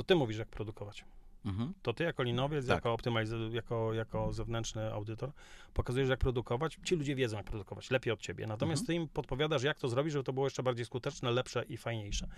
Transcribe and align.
to 0.00 0.04
ty 0.04 0.14
mówisz, 0.14 0.38
jak 0.38 0.48
produkować. 0.48 1.04
Mhm. 1.44 1.74
To 1.82 1.92
ty 1.92 2.04
jako 2.04 2.22
linowiec, 2.22 2.66
Tak. 2.66 2.74
jako 2.74 2.92
optymalizator, 2.92 3.52
jako, 3.54 3.94
jako 3.94 4.32
zewnętrzny 4.32 4.92
audytor 4.92 5.30
pokazujesz, 5.74 6.08
jak 6.08 6.18
produkować. 6.18 6.78
Ci 6.84 6.94
ludzie 6.96 7.14
wiedzą, 7.14 7.36
jak 7.36 7.46
produkować, 7.46 7.90
lepiej 7.90 8.12
od 8.12 8.20
ciebie. 8.20 8.46
Natomiast 8.46 8.82
Mhm. 8.82 8.86
ty 8.86 8.94
im 9.02 9.08
podpowiadasz, 9.08 9.62
jak 9.62 9.78
to 9.78 9.88
zrobić, 9.88 10.12
żeby 10.12 10.24
to 10.24 10.32
było 10.32 10.46
jeszcze 10.46 10.62
bardziej 10.62 10.86
skuteczne, 10.86 11.30
lepsze 11.30 11.64
i 11.68 11.76
fajniejsze. 11.76 12.28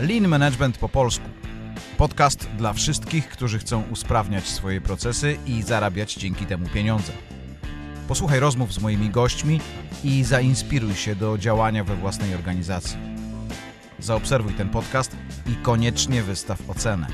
Lean 0.00 0.28
Management 0.28 0.78
po 0.78 0.88
polsku. 0.88 1.24
Podcast 1.96 2.48
dla 2.56 2.72
wszystkich, 2.72 3.28
którzy 3.28 3.58
chcą 3.58 3.82
usprawniać 3.90 4.44
swoje 4.44 4.80
procesy 4.80 5.38
i 5.46 5.62
zarabiać 5.62 6.14
dzięki 6.14 6.46
temu 6.46 6.68
pieniądze. 6.68 7.12
Posłuchaj 8.08 8.40
rozmów 8.40 8.72
z 8.72 8.78
moimi 8.78 9.10
gośćmi 9.10 9.60
i 10.04 10.24
zainspiruj 10.24 10.94
się 10.94 11.16
do 11.16 11.38
działania 11.38 11.84
we 11.84 11.96
własnej 11.96 12.34
organizacji. 12.34 12.96
Zaobserwuj 13.98 14.54
ten 14.54 14.68
podcast 14.68 15.16
i 15.46 15.56
koniecznie 15.62 16.22
wystaw 16.22 16.70
ocenę. 16.70 17.06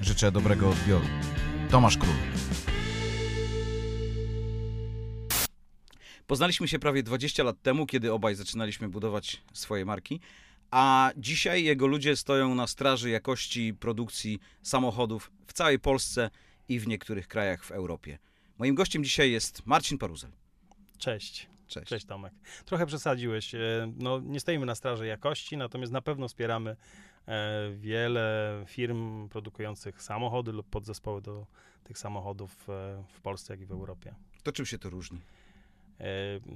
Życzę 0.00 0.32
dobrego 0.32 0.70
odbioru. 0.70 1.06
Tomasz 1.70 1.98
Król. 1.98 2.14
Poznaliśmy 6.26 6.68
się 6.68 6.78
prawie 6.78 7.02
20 7.02 7.42
lat 7.42 7.62
temu, 7.62 7.86
kiedy 7.86 8.12
obaj 8.12 8.34
zaczynaliśmy 8.34 8.88
budować 8.88 9.42
swoje 9.52 9.84
marki, 9.84 10.20
a 10.70 11.10
dzisiaj 11.16 11.64
jego 11.64 11.86
ludzie 11.86 12.16
stoją 12.16 12.54
na 12.54 12.66
straży 12.66 13.10
jakości 13.10 13.74
produkcji 13.74 14.38
samochodów 14.62 15.30
w 15.46 15.52
całej 15.52 15.78
Polsce 15.78 16.30
i 16.68 16.80
w 16.80 16.88
niektórych 16.88 17.28
krajach 17.28 17.64
w 17.64 17.70
Europie. 17.70 18.18
Moim 18.58 18.74
gościem 18.74 19.04
dzisiaj 19.04 19.30
jest 19.30 19.66
Marcin 19.66 19.98
Paruzel. 19.98 20.30
Cześć. 20.98 21.48
Cześć. 21.66 21.88
Cześć 21.88 22.06
Tomek. 22.06 22.32
Trochę 22.64 22.86
przesadziłeś. 22.86 23.54
E, 23.54 23.58
No, 23.96 24.20
nie 24.20 24.40
stoimy 24.40 24.66
na 24.66 24.74
straży 24.74 25.06
jakości, 25.06 25.56
natomiast 25.56 25.92
na 25.92 26.02
pewno 26.02 26.28
wspieramy 26.28 26.76
e, 27.26 27.70
wiele 27.72 28.64
firm 28.66 29.28
produkujących 29.28 30.02
samochody 30.02 30.52
lub 30.52 30.68
podzespoły 30.68 31.22
do 31.22 31.46
tych 31.84 31.98
samochodów 31.98 32.68
e, 32.70 33.04
w 33.08 33.20
Polsce, 33.20 33.52
jak 33.52 33.60
i 33.60 33.66
w 33.66 33.72
Europie. 33.72 34.14
To 34.42 34.52
czym 34.52 34.66
się 34.66 34.78
to 34.78 34.90
różni? 34.90 35.20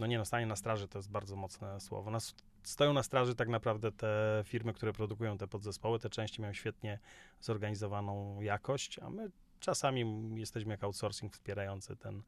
No 0.00 0.06
nie 0.06 0.18
no, 0.18 0.24
stanie 0.24 0.46
na 0.46 0.56
straży 0.56 0.88
to 0.88 0.98
jest 0.98 1.10
bardzo 1.10 1.36
mocne 1.36 1.80
słowo. 1.80 2.10
Nas, 2.10 2.34
stoją 2.62 2.92
na 2.92 3.02
straży 3.02 3.34
tak 3.34 3.48
naprawdę 3.48 3.92
te 3.92 4.42
firmy, 4.46 4.72
które 4.72 4.92
produkują 4.92 5.38
te 5.38 5.46
podzespoły. 5.46 5.98
Te 5.98 6.10
części 6.10 6.40
mają 6.40 6.52
świetnie 6.52 6.98
zorganizowaną 7.40 8.40
jakość, 8.40 8.98
a 8.98 9.10
my 9.10 9.30
czasami 9.62 10.04
jesteśmy 10.40 10.70
jak 10.70 10.84
outsourcing 10.84 11.32
wspierający 11.32 11.96
ten, 11.96 12.22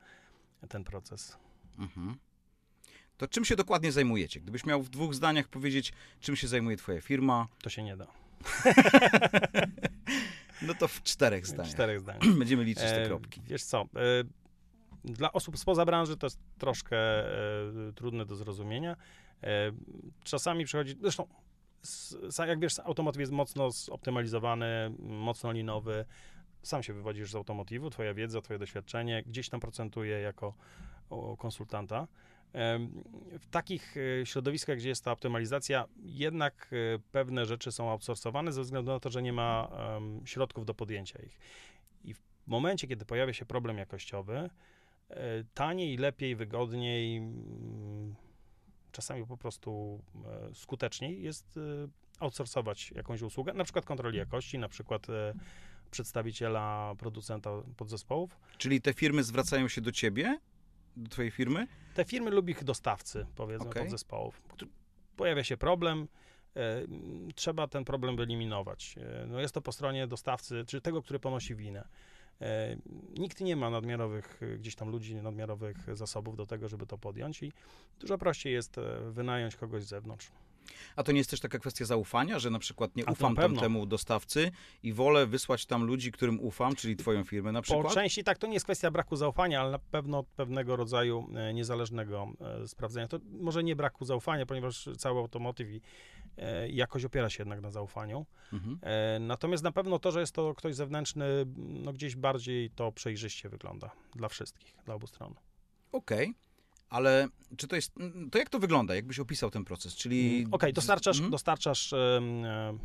ten 0.68 0.84
proces. 0.84 1.36
Mhm. 1.78 2.16
To 3.16 3.28
czym 3.28 3.44
się 3.44 3.56
dokładnie 3.56 3.92
zajmujecie? 3.92 4.40
Gdybyś 4.40 4.66
miał 4.66 4.82
w 4.82 4.88
dwóch 4.90 5.14
zdaniach 5.14 5.48
powiedzieć, 5.48 5.92
czym 6.20 6.36
się 6.36 6.48
zajmuje 6.48 6.76
twoja 6.76 7.00
firma, 7.00 7.48
To 7.62 7.70
się 7.70 7.82
nie 7.82 7.96
da. 7.96 8.06
no 10.62 10.74
to 10.74 10.88
w 10.88 11.02
czterech 11.02 11.44
W 11.44 11.46
zdaniach. 11.46 11.72
czterech 11.74 12.00
zdaniach. 12.00 12.34
Będziemy 12.38 12.64
liczyć 12.64 12.84
te 12.84 13.04
E, 13.04 13.06
kropki. 13.06 13.40
Wiesz 13.46 13.64
co, 13.64 13.82
e, 13.82 13.86
dla 15.04 15.32
osób 15.32 15.58
spoza 15.58 15.84
branży 15.84 16.16
to 16.16 16.26
jest 16.26 16.38
troszkę 16.58 16.96
e, 16.98 17.92
trudne 17.94 18.26
do 18.26 18.36
zrozumienia. 18.36 18.96
E, 19.42 19.72
czasami 20.24 20.64
przychodzi, 20.64 20.96
zresztą 21.00 21.26
jak 22.46 22.60
wiesz, 22.60 22.78
automotyw 22.78 23.20
jest 23.20 23.32
mocno 23.32 23.70
zoptymalizowany, 23.70 24.66
mocno 24.98 25.52
linowy. 25.52 26.04
Sam 26.64 26.82
się 26.82 26.92
wywodzisz 26.92 27.30
z 27.30 27.34
automotywu, 27.34 27.90
twoja 27.90 28.14
wiedza, 28.14 28.40
twoje 28.40 28.58
doświadczenie 28.58 29.22
gdzieś 29.26 29.48
tam 29.48 29.60
procentuje 29.60 30.20
jako 30.20 30.54
konsultanta. 31.38 32.06
W 33.38 33.46
takich 33.50 33.94
e, 33.96 34.26
środowiskach, 34.26 34.76
gdzie 34.76 34.88
jest 34.88 35.04
ta 35.04 35.12
optymalizacja, 35.12 35.84
jednak 36.02 36.70
e, 36.72 36.98
pewne 37.12 37.46
rzeczy 37.46 37.72
są 37.72 37.90
outsourcowane 37.90 38.52
ze 38.52 38.62
względu 38.62 38.92
na 38.92 39.00
to, 39.00 39.10
że 39.10 39.22
nie 39.22 39.32
ma 39.32 39.70
środków 40.24 40.66
do 40.66 40.74
podjęcia 40.74 41.22
ich. 41.22 41.38
I 42.04 42.14
w 42.14 42.20
momencie, 42.46 42.86
kiedy 42.88 43.04
pojawia 43.04 43.32
się 43.32 43.46
problem 43.46 43.78
jakościowy, 43.78 44.50
e, 45.10 45.44
taniej, 45.54 45.96
lepiej, 45.96 46.36
wygodniej, 46.36 47.22
czasami 48.92 49.26
po 49.26 49.36
prostu 49.36 50.00
skuteczniej 50.52 51.22
jest 51.22 51.58
outsourcować 52.20 52.90
jakąś 52.90 53.22
usługę, 53.22 53.54
na 53.54 53.64
przykład 53.64 53.84
kontroli 53.84 54.18
jakości, 54.18 54.58
na 54.58 54.68
przykład 54.68 55.06
przedstawiciela, 55.94 56.94
producenta 56.98 57.50
podzespołów. 57.76 58.38
Czyli 58.58 58.80
te 58.80 58.94
firmy 58.94 59.22
zwracają 59.22 59.68
się 59.68 59.80
do 59.80 59.92
ciebie, 59.92 60.38
do 60.96 61.10
twojej 61.10 61.30
firmy? 61.30 61.66
Te 61.94 62.04
firmy 62.04 62.30
lub 62.30 62.48
ich 62.48 62.64
dostawcy, 62.64 63.26
powiedzmy, 63.36 63.70
Okej. 63.70 63.84
podzespołów. 63.84 64.42
Pojawia 65.16 65.44
się 65.44 65.56
problem, 65.56 66.08
e, 66.56 66.82
trzeba 67.34 67.68
ten 67.68 67.84
problem 67.84 68.16
wyeliminować. 68.16 68.94
E, 68.98 69.26
no 69.26 69.40
jest 69.40 69.54
to 69.54 69.60
po 69.60 69.72
stronie 69.72 70.06
dostawcy, 70.06 70.64
czy 70.66 70.80
tego, 70.80 71.02
który 71.02 71.18
ponosi 71.18 71.54
winę. 71.54 71.88
E, 72.40 72.76
nikt 73.18 73.40
nie 73.40 73.56
ma 73.56 73.70
nadmiarowych, 73.70 74.40
gdzieś 74.58 74.74
tam 74.74 74.88
ludzi, 74.88 75.14
nadmiarowych 75.14 75.96
zasobów 75.96 76.36
do 76.36 76.46
tego, 76.46 76.68
żeby 76.68 76.86
to 76.86 76.98
podjąć 76.98 77.42
i 77.42 77.52
dużo 78.00 78.18
prościej 78.18 78.52
jest 78.52 78.76
wynająć 79.10 79.56
kogoś 79.56 79.84
z 79.84 79.88
zewnątrz. 79.88 80.30
A 80.96 81.02
to 81.02 81.12
nie 81.12 81.18
jest 81.18 81.30
też 81.30 81.40
taka 81.40 81.58
kwestia 81.58 81.84
zaufania, 81.84 82.38
że 82.38 82.50
na 82.50 82.58
przykład 82.58 82.96
nie 82.96 83.04
ufam 83.04 83.36
tamtemu 83.36 83.86
dostawcy 83.86 84.50
i 84.82 84.92
wolę 84.92 85.26
wysłać 85.26 85.66
tam 85.66 85.84
ludzi, 85.84 86.12
którym 86.12 86.40
ufam, 86.40 86.74
czyli 86.74 86.96
twoją 86.96 87.24
firmę 87.24 87.52
na 87.52 87.58
Po 87.58 87.62
przykład? 87.62 87.94
części 87.94 88.24
tak, 88.24 88.38
to 88.38 88.46
nie 88.46 88.54
jest 88.54 88.66
kwestia 88.66 88.90
braku 88.90 89.16
zaufania, 89.16 89.60
ale 89.60 89.70
na 89.70 89.78
pewno 89.78 90.22
pewnego 90.22 90.76
rodzaju 90.76 91.28
e, 91.34 91.54
niezależnego 91.54 92.28
e, 92.40 92.68
sprawdzenia. 92.68 93.08
To 93.08 93.18
może 93.40 93.64
nie 93.64 93.76
braku 93.76 94.04
zaufania, 94.04 94.46
ponieważ 94.46 94.88
cały 94.98 95.20
automotyw 95.20 95.68
i 95.68 95.80
e, 96.36 96.68
jakoś 96.68 97.04
opiera 97.04 97.30
się 97.30 97.42
jednak 97.42 97.60
na 97.60 97.70
zaufaniu. 97.70 98.26
Mhm. 98.52 98.78
Natomiast 99.26 99.64
na 99.64 99.72
pewno 99.72 99.98
to, 99.98 100.12
że 100.12 100.20
jest 100.20 100.32
to 100.32 100.54
ktoś 100.54 100.74
zewnętrzny, 100.74 101.26
no 101.56 101.92
gdzieś 101.92 102.16
bardziej 102.16 102.70
to 102.70 102.92
przejrzyście 102.92 103.48
wygląda 103.48 103.90
dla 104.16 104.28
wszystkich, 104.28 104.74
dla 104.84 104.94
obu 104.94 105.06
stron. 105.06 105.34
Okej, 105.92 106.34
ale 106.90 107.28
czy 107.56 107.68
to 107.68 107.76
jest, 107.76 107.92
to 108.30 108.38
jak 108.38 108.48
to 108.48 108.58
wygląda, 108.58 108.94
jakbyś 108.94 109.18
opisał 109.18 109.50
ten 109.50 109.64
proces, 109.64 109.94
czyli... 109.96 110.38
Mm, 110.38 110.54
Okej, 110.54 110.72
dostarczasz, 110.72 111.16
Mhm. 111.16 111.30
dostarczasz, 111.30 111.92
e, 111.92 112.20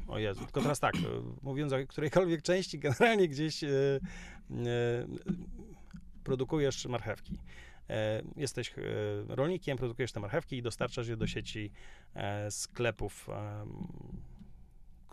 o 0.08 0.20
Jezu, 0.20 0.40
tylko 0.46 0.62
teraz 0.62 0.80
tak, 0.80 0.96
e, 0.96 1.00
mówiąc 1.42 1.74
o 1.74 1.76
którejkolwiek 1.88 2.42
części, 2.42 2.80
generalnie 3.00 3.28
gdzieś 3.28 3.64
e, 3.64 3.70
produkujesz 6.24 6.86
marchewki. 6.86 7.38
Jesteś 8.36 8.74
rolnikiem, 9.28 9.78
produkujesz 9.78 10.12
te 10.12 10.20
marchewki 10.20 10.58
i 10.58 10.62
dostarczasz 10.62 11.08
je 11.08 11.18
do 11.18 11.28
sieci 11.28 11.72
sklepów, 12.50 13.28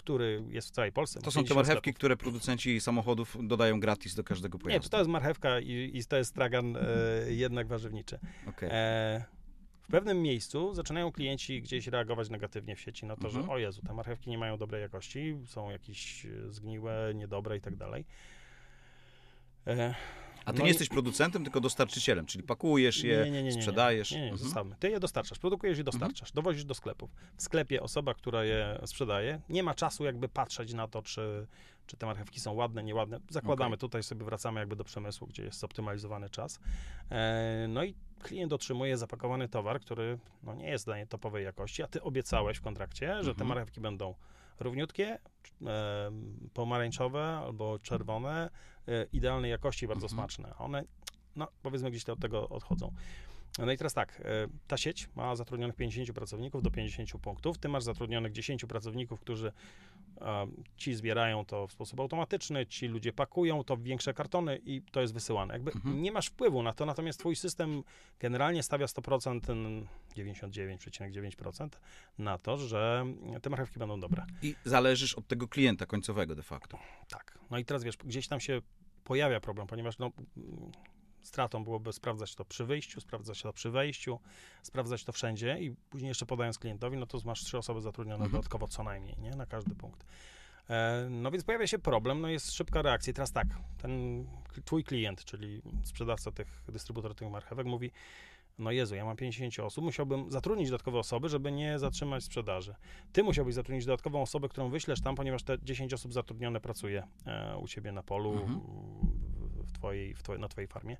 który 0.06 0.42
jest 0.48 0.68
w 0.68 0.70
całej 0.70 0.92
Polsce. 0.92 1.20
To 1.20 1.30
są 1.30 1.40
te 1.40 1.44
50 1.48 1.56
marchewki, 1.56 1.80
sklepów. 1.90 1.96
które 1.98 2.16
producenci 2.16 2.80
samochodów 2.80 3.36
dodają 3.48 3.80
gratis 3.80 4.14
do 4.14 4.24
każdego 4.24 4.58
Nie, 4.58 4.62
pojazdu. 4.64 4.82
to, 4.82 4.90
to 4.90 4.98
jest 4.98 5.10
marchewka 5.10 5.60
i, 5.60 5.90
i 5.94 6.04
to 6.04 6.16
jest 6.16 6.30
stragan 6.30 6.76
e, 6.76 6.80
jednak 7.28 7.66
warzywniczy. 7.68 8.18
Okej. 8.48 8.68
E, 8.72 9.24
w 9.82 9.86
pewnym 9.90 10.22
miejscu 10.22 10.74
zaczynają 10.74 11.12
klienci 11.12 11.62
gdzieś 11.62 11.86
reagować 11.86 12.30
negatywnie 12.30 12.76
w 12.76 12.80
sieci 12.80 13.06
na 13.06 13.16
to, 13.16 13.26
Mhm. 13.26 13.44
że 13.46 13.50
o 13.52 13.58
Jezu, 13.58 13.82
te 13.82 13.92
marchewki 13.94 14.30
nie 14.30 14.38
mają 14.38 14.56
dobrej 14.58 14.82
jakości, 14.82 15.36
są 15.46 15.70
jakieś 15.70 16.26
e, 16.26 16.28
zgniłe, 16.52 17.12
niedobre 17.14 17.56
i 17.56 17.60
tak 17.60 17.76
dalej. 17.76 18.04
A 20.46 20.52
ty 20.52 20.58
no 20.58 20.64
nie 20.64 20.68
i- 20.68 20.68
jesteś 20.72 20.88
producentem, 20.88 21.44
tylko 21.44 21.60
dostarczycielem, 21.60 22.26
czyli 22.26 22.44
pakujesz 22.44 23.04
je, 23.04 23.26
sprzedajesz. 23.52 24.10
Nie, 24.10 24.16
nie, 24.16 24.22
nie, 24.24 24.30
Mhm. 24.32 24.44
zostawmy. 24.44 24.76
Ty 24.78 24.90
je 24.90 25.00
dostarczasz, 25.00 25.38
produkujesz 25.38 25.78
i 25.78 25.84
dostarczasz, 25.84 26.32
dowozisz 26.32 26.64
do 26.64 26.74
sklepów. 26.74 27.10
W 27.36 27.42
sklepie 27.42 27.82
osoba, 27.82 28.14
która 28.14 28.44
je 28.44 28.78
sprzedaje, 28.84 29.40
nie 29.48 29.62
ma 29.62 29.74
czasu 29.74 30.04
jakby 30.04 30.28
patrzeć 30.28 30.74
na 30.74 30.88
to, 30.88 31.02
czy, 31.02 31.46
czy 31.86 31.96
te 31.96 32.06
marchewki 32.06 32.40
są 32.40 32.52
ładne, 32.52 32.82
nieładne. 32.84 33.20
Zakładamy, 33.30 33.68
Okej. 33.68 33.78
tutaj 33.78 34.02
sobie 34.02 34.24
wracamy 34.24 34.60
jakby 34.60 34.76
do 34.76 34.84
przemysłu, 34.84 35.26
gdzie 35.26 35.42
jest 35.44 35.58
zoptymalizowany 35.60 36.30
czas. 36.30 36.60
E, 37.10 37.66
no 37.68 37.84
i 37.84 37.94
klient 38.22 38.52
otrzymuje 38.52 38.96
zapakowany 38.96 39.48
towar, 39.48 39.80
który 39.80 40.18
no, 40.42 40.54
nie 40.54 40.68
jest 40.70 40.84
dla 40.84 40.96
niej 40.96 41.06
topowej 41.06 41.44
jakości, 41.44 41.82
a 41.82 41.86
ty 41.86 42.02
obiecałeś 42.02 42.58
w 42.58 42.62
kontrakcie, 42.62 43.06
że 43.16 43.24
te 43.34 43.42
Mhm. 43.42 43.48
marchewki 43.48 43.80
będą 43.80 44.14
równiutkie, 44.60 45.18
e, 45.66 46.10
pomarańczowe 46.54 47.24
albo 47.44 47.78
czerwone, 47.78 48.50
idealnej 49.12 49.50
jakości, 49.50 49.86
bardzo 49.86 50.06
Mhm. 50.06 50.18
smaczne. 50.18 50.56
One, 50.58 50.84
no 51.36 51.48
powiedzmy, 51.62 51.90
gdzieś 51.90 52.08
od 52.08 52.20
tego 52.20 52.48
odchodzą. 52.48 52.92
No 53.58 53.72
i 53.72 53.76
teraz 53.76 53.94
tak, 53.94 54.20
e, 54.24 54.24
ta 54.66 54.76
sieć 54.76 55.08
ma 55.14 55.36
zatrudnionych 55.36 55.76
50 55.76 56.12
pracowników 56.12 56.62
do 56.62 56.70
50 56.70 57.18
punktów. 57.18 57.58
Ty 57.58 57.68
masz 57.68 57.82
zatrudnionych 57.84 58.32
10 58.32 58.66
pracowników, 58.66 59.20
którzy 59.20 59.52
e, 60.20 60.46
ci 60.76 60.94
zbierają 60.94 61.44
to 61.44 61.66
w 61.66 61.72
sposób 61.72 62.00
automatyczny, 62.00 62.66
ci 62.66 62.88
ludzie 62.88 63.12
pakują 63.12 63.64
to 63.64 63.76
w 63.76 63.82
większe 63.82 64.14
kartony 64.14 64.60
i 64.64 64.82
to 64.92 65.00
jest 65.00 65.14
wysyłane. 65.14 65.54
Jakby 65.54 65.72
Mhm. 65.72 66.02
nie 66.02 66.12
masz 66.12 66.26
wpływu 66.26 66.62
na 66.62 66.72
to, 66.72 66.86
natomiast 66.86 67.18
twój 67.18 67.36
system 67.36 67.82
generalnie 68.20 68.62
stawia 68.62 68.86
100%, 68.86 69.50
n- 69.52 69.86
99,9% 70.16 71.68
na 72.18 72.38
to, 72.38 72.58
że 72.58 73.06
te 73.42 73.50
marchewki 73.50 73.78
będą 73.78 74.00
dobre. 74.00 74.26
I 74.42 74.54
zależysz 74.64 75.14
od 75.14 75.26
tego 75.26 75.48
klienta 75.48 75.86
końcowego 75.86 76.34
de 76.34 76.42
facto. 76.42 76.78
Tak. 77.08 77.38
No 77.50 77.58
i 77.58 77.64
teraz 77.64 77.84
wiesz, 77.84 77.96
gdzieś 77.96 78.28
tam 78.28 78.40
się 78.40 78.60
pojawia 79.06 79.40
problem, 79.40 79.66
ponieważ 79.66 79.98
no, 79.98 80.10
stratą 81.22 81.64
byłoby 81.64 81.92
sprawdzać 81.92 82.34
to 82.34 82.44
przy 82.44 82.64
wyjściu, 82.64 83.00
sprawdzać 83.00 83.42
to 83.42 83.52
przy 83.52 83.70
wejściu, 83.70 84.20
sprawdzać 84.62 85.04
to 85.04 85.12
wszędzie 85.12 85.58
i 85.60 85.70
później 85.90 86.08
jeszcze 86.08 86.26
podając 86.26 86.58
klientowi, 86.58 86.96
no 86.96 87.06
to 87.06 87.18
masz 87.24 87.44
trzy 87.44 87.58
osoby 87.58 87.80
zatrudnione 87.80 88.24
Mhm. 88.24 88.32
dodatkowo 88.32 88.68
co 88.68 88.82
najmniej, 88.82 89.16
nie? 89.18 89.30
Na 89.30 89.46
każdy 89.46 89.74
punkt. 89.74 90.04
E, 90.70 91.06
No 91.10 91.30
więc 91.30 91.44
pojawia 91.44 91.66
się 91.66 91.78
problem, 91.78 92.20
no 92.20 92.28
jest 92.28 92.52
szybka 92.52 92.82
reakcja. 92.82 93.12
Teraz 93.12 93.32
tak, 93.32 93.46
ten 93.78 94.24
twój 94.64 94.84
klient, 94.84 95.24
czyli 95.24 95.62
sprzedawca 95.84 96.32
tych, 96.32 96.62
dystrybutor 96.68 97.14
tych 97.14 97.30
marchewek 97.30 97.66
mówi, 97.66 97.90
no 98.58 98.70
Jezu, 98.70 98.94
ja 98.94 99.04
mam 99.04 99.16
50 99.16 99.58
osób, 99.60 99.84
musiałbym 99.84 100.30
zatrudnić 100.30 100.70
dodatkowe 100.70 100.98
osoby, 100.98 101.28
żeby 101.28 101.52
nie 101.52 101.78
zatrzymać 101.78 102.24
sprzedaży. 102.24 102.74
Ty 103.12 103.22
musiałbyś 103.22 103.54
zatrudnić 103.54 103.86
dodatkową 103.86 104.22
osobę, 104.22 104.48
którą 104.48 104.68
wyślesz 104.68 105.00
tam, 105.00 105.14
ponieważ 105.14 105.42
te 105.42 105.58
10 105.62 105.92
osób 105.94 106.12
zatrudnione 106.12 106.60
pracuje 106.60 107.06
e, 107.26 107.56
u 107.56 107.68
ciebie 107.68 107.92
na 107.92 108.02
polu, 108.02 108.32
Mhm. 108.32 108.60
w, 109.66 109.72
twojej, 109.72 110.14
w 110.14 110.22
twojej, 110.22 110.40
na 110.40 110.48
twojej 110.48 110.68
farmie. 110.68 110.96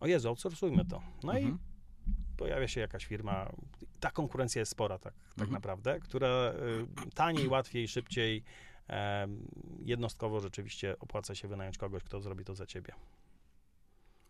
O 0.00 0.06
Jezu, 0.06 0.28
outsourcujmy 0.28 0.84
to. 0.84 1.02
No 1.22 1.32
i 1.32 1.42
Mhm. 1.42 1.58
pojawia 2.36 2.68
się 2.68 2.80
jakaś 2.80 3.04
firma, 3.06 3.52
ta 4.00 4.10
konkurencja 4.10 4.60
jest 4.60 4.72
spora 4.72 4.98
tak, 4.98 5.14
tak 5.14 5.32
Mhm. 5.38 5.50
naprawdę, 5.52 6.00
która 6.00 6.52
y, 7.06 7.10
taniej, 7.14 7.48
łatwiej, 7.48 7.88
szybciej, 7.88 8.42
jednostkowo 9.84 10.40
rzeczywiście 10.40 10.98
opłaca 10.98 11.34
się 11.34 11.48
wynająć 11.48 11.78
kogoś, 11.78 12.02
kto 12.02 12.20
zrobi 12.20 12.44
to 12.44 12.54
za 12.54 12.66
ciebie. 12.66 12.92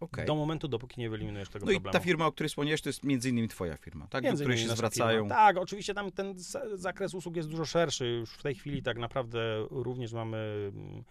Okej. 0.00 0.26
Do 0.26 0.34
momentu, 0.34 0.68
dopóki 0.68 1.00
nie 1.00 1.10
wyeliminujesz 1.10 1.48
tego 1.48 1.66
No 1.66 1.72
i 1.72 1.74
problemu. 1.74 1.92
ta 1.92 2.00
firma, 2.00 2.26
o 2.26 2.32
której 2.32 2.48
wspomniałeś, 2.48 2.82
to 2.82 2.88
jest 2.88 3.04
między 3.04 3.30
innymi 3.30 3.48
twoja 3.48 3.76
firma, 3.76 4.06
tak? 4.06 4.24
Między 4.24 4.44
do 4.44 4.48
której 4.50 4.64
się 4.66 4.68
zwracają. 4.74 5.20
Firma. 5.22 5.34
Tak, 5.34 5.56
oczywiście 5.56 5.94
tam 5.94 6.12
ten 6.12 6.38
za- 6.38 6.76
zakres 6.76 7.14
usług 7.14 7.36
jest 7.36 7.48
dużo 7.48 7.64
szerszy. 7.64 8.06
Już 8.06 8.30
w 8.30 8.42
tej 8.42 8.54
chwili 8.54 8.82
tak 8.82 8.98
naprawdę 8.98 9.66
również 9.70 10.12
mamy 10.12 10.70
mm, 10.74 11.04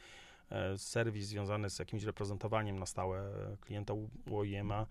e, 0.49 0.77
serwis 0.77 1.27
związany 1.27 1.69
z 1.69 1.79
jakimś 1.79 2.03
reprezentowaniem 2.03 2.79
na 2.79 2.85
stałe 2.85 3.31
klienta 3.61 3.93
u- 3.93 4.09
u 4.29 4.37
OIM-a, 4.39 4.81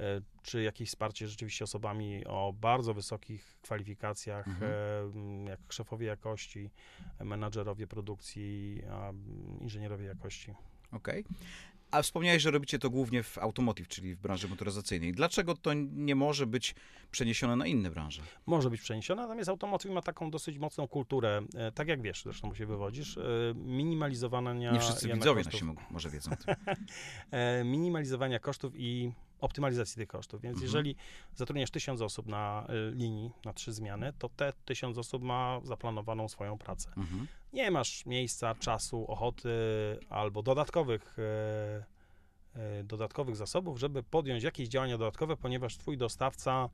e, 0.00 0.20
czy 0.42 0.62
jakieś 0.62 0.88
wsparcie 0.88 1.28
rzeczywiście 1.28 1.64
osobami 1.64 2.24
o 2.26 2.54
bardzo 2.60 2.94
wysokich 2.94 3.58
kwalifikacjach, 3.62 4.48
Mhm. 4.48 4.72
e, 4.72 5.00
m, 5.18 5.46
jak 5.46 5.60
szefowie 5.72 6.06
jakości, 6.06 6.70
menadżerowie 7.20 7.86
produkcji, 7.86 8.82
a, 8.90 9.08
m, 9.08 9.58
inżynierowie 9.60 10.06
jakości. 10.06 10.54
Okej. 10.92 11.24
A 11.90 12.02
wspomniałeś, 12.02 12.42
że 12.42 12.50
robicie 12.50 12.78
to 12.78 12.90
głównie 12.90 13.22
w 13.22 13.38
automotive, 13.38 13.88
czyli 13.88 14.14
w 14.14 14.18
branży 14.18 14.48
motoryzacyjnej. 14.48 15.12
Dlaczego 15.12 15.54
to 15.54 15.72
nie 15.92 16.14
może 16.14 16.46
być 16.46 16.74
przeniesione 17.10 17.56
na 17.56 17.66
inne 17.66 17.90
branże? 17.90 18.22
może 18.46 18.70
być 18.70 18.80
przeniesiona, 18.80 19.22
natomiast 19.22 19.48
automotive 19.48 19.92
ma 19.92 20.02
taką 20.02 20.30
dosyć 20.30 20.58
mocną 20.58 20.88
kulturę, 20.88 21.42
e, 21.54 21.72
tak 21.72 21.88
jak 21.88 22.02
wiesz, 22.02 22.22
zresztą 22.22 22.54
się 22.54 22.66
wywodzisz, 22.66 23.18
e, 23.18 23.22
minimalizowania 23.54 24.72
Nie 24.72 24.80
wszyscy 24.80 25.08
widzowie 25.08 25.42
kosztów, 25.44 25.52
nasi 25.52 25.64
mogą, 25.64 25.82
może 25.90 26.10
wiedzą 26.10 26.30
e, 27.30 27.64
minimalizowania 27.64 28.38
kosztów 28.38 28.72
i 28.76 29.12
optymalizacji 29.40 29.96
tych 29.96 30.08
kosztów. 30.08 30.40
Więc 30.40 30.54
Mhm. 30.54 30.64
jeżeli 30.64 30.96
zatrudniasz 31.34 31.70
tysiąc 31.70 32.00
osób 32.00 32.26
na 32.26 32.66
linii, 32.92 33.30
na 33.44 33.52
trzy 33.52 33.72
zmiany, 33.72 34.12
to 34.18 34.28
te 34.28 34.52
tysiąc 34.64 34.98
osób 34.98 35.22
ma 35.22 35.60
zaplanowaną 35.64 36.28
swoją 36.28 36.58
pracę. 36.58 36.88
Mhm. 36.96 37.26
Nie 37.54 37.70
masz 37.70 38.06
miejsca, 38.06 38.54
czasu, 38.54 39.04
ochoty 39.10 39.48
albo 40.08 40.42
dodatkowych 40.42 41.16
e, 41.18 42.60
e, 42.60 42.84
dodatkowych 42.84 43.36
zasobów, 43.36 43.78
żeby 43.78 44.02
podjąć 44.02 44.42
jakieś 44.42 44.68
działania 44.68 44.98
dodatkowe, 44.98 45.36
ponieważ 45.36 45.76
twój 45.76 45.96
dostawca 45.98 46.68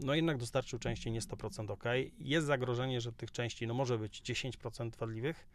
no 0.00 0.14
jednak 0.14 0.36
dostarczył 0.38 0.78
części 0.78 1.10
nie 1.10 1.20
100% 1.20 1.70
ok. 1.72 1.84
Jest 2.18 2.46
zagrożenie, 2.46 3.00
że 3.00 3.12
tych 3.12 3.30
części 3.30 3.66
no 3.66 3.74
może 3.74 3.98
być 3.98 4.22
10% 4.22 4.96
wadliwych, 4.96 5.48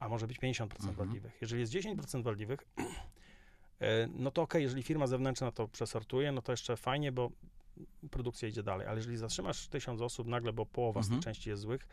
a 0.00 0.08
może 0.08 0.26
być 0.26 0.38
50% 0.38 0.62
Mhm. 0.76 0.94
wadliwych. 0.94 1.38
Jeżeli 1.40 1.60
jest 1.60 1.72
10% 1.72 2.22
wadliwych, 2.22 2.60
e, 3.80 4.06
no 4.06 4.30
to 4.30 4.42
ok, 4.42 4.54
jeżeli 4.54 4.82
firma 4.82 5.06
zewnętrzna 5.06 5.52
to 5.52 5.68
przesortuje, 5.68 6.32
no 6.32 6.42
to 6.42 6.52
jeszcze 6.52 6.76
fajnie, 6.76 7.12
bo 7.12 7.30
produkcja 8.10 8.48
idzie 8.48 8.62
dalej, 8.62 8.86
ale 8.86 8.96
jeżeli 8.96 9.16
zatrzymasz 9.16 9.68
tysiąc 9.68 10.00
osób 10.00 10.28
nagle, 10.28 10.52
bo 10.52 10.66
połowa 10.66 11.02
z 11.02 11.06
Mhm. 11.06 11.20
tych 11.20 11.24
części 11.24 11.50
jest 11.50 11.62
złych, 11.62 11.88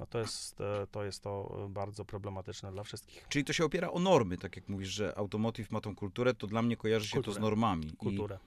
no 0.00 0.06
to 0.06 0.18
jest, 0.18 0.60
e, 0.60 0.86
to 0.90 1.04
jest 1.04 1.22
to 1.22 1.62
e, 1.66 1.68
bardzo 1.68 2.04
problematyczne 2.04 2.72
dla 2.72 2.82
wszystkich. 2.82 3.26
Czyli 3.28 3.44
to 3.44 3.52
się 3.52 3.64
opiera 3.64 3.90
o 3.90 3.98
normy, 3.98 4.38
tak 4.38 4.56
jak 4.56 4.68
mówisz, 4.68 4.88
że 4.88 5.18
automotive 5.18 5.70
ma 5.70 5.80
tą 5.80 5.94
kulturę, 5.96 6.34
to 6.34 6.46
dla 6.46 6.62
mnie 6.62 6.76
kojarzy 6.76 7.06
się 7.06 7.10
to 7.10 7.16
Kulturę. 7.16 7.34
z 7.34 7.38
normami. 7.40 7.86
I- 7.86 7.96
Kulturę. 7.96 8.38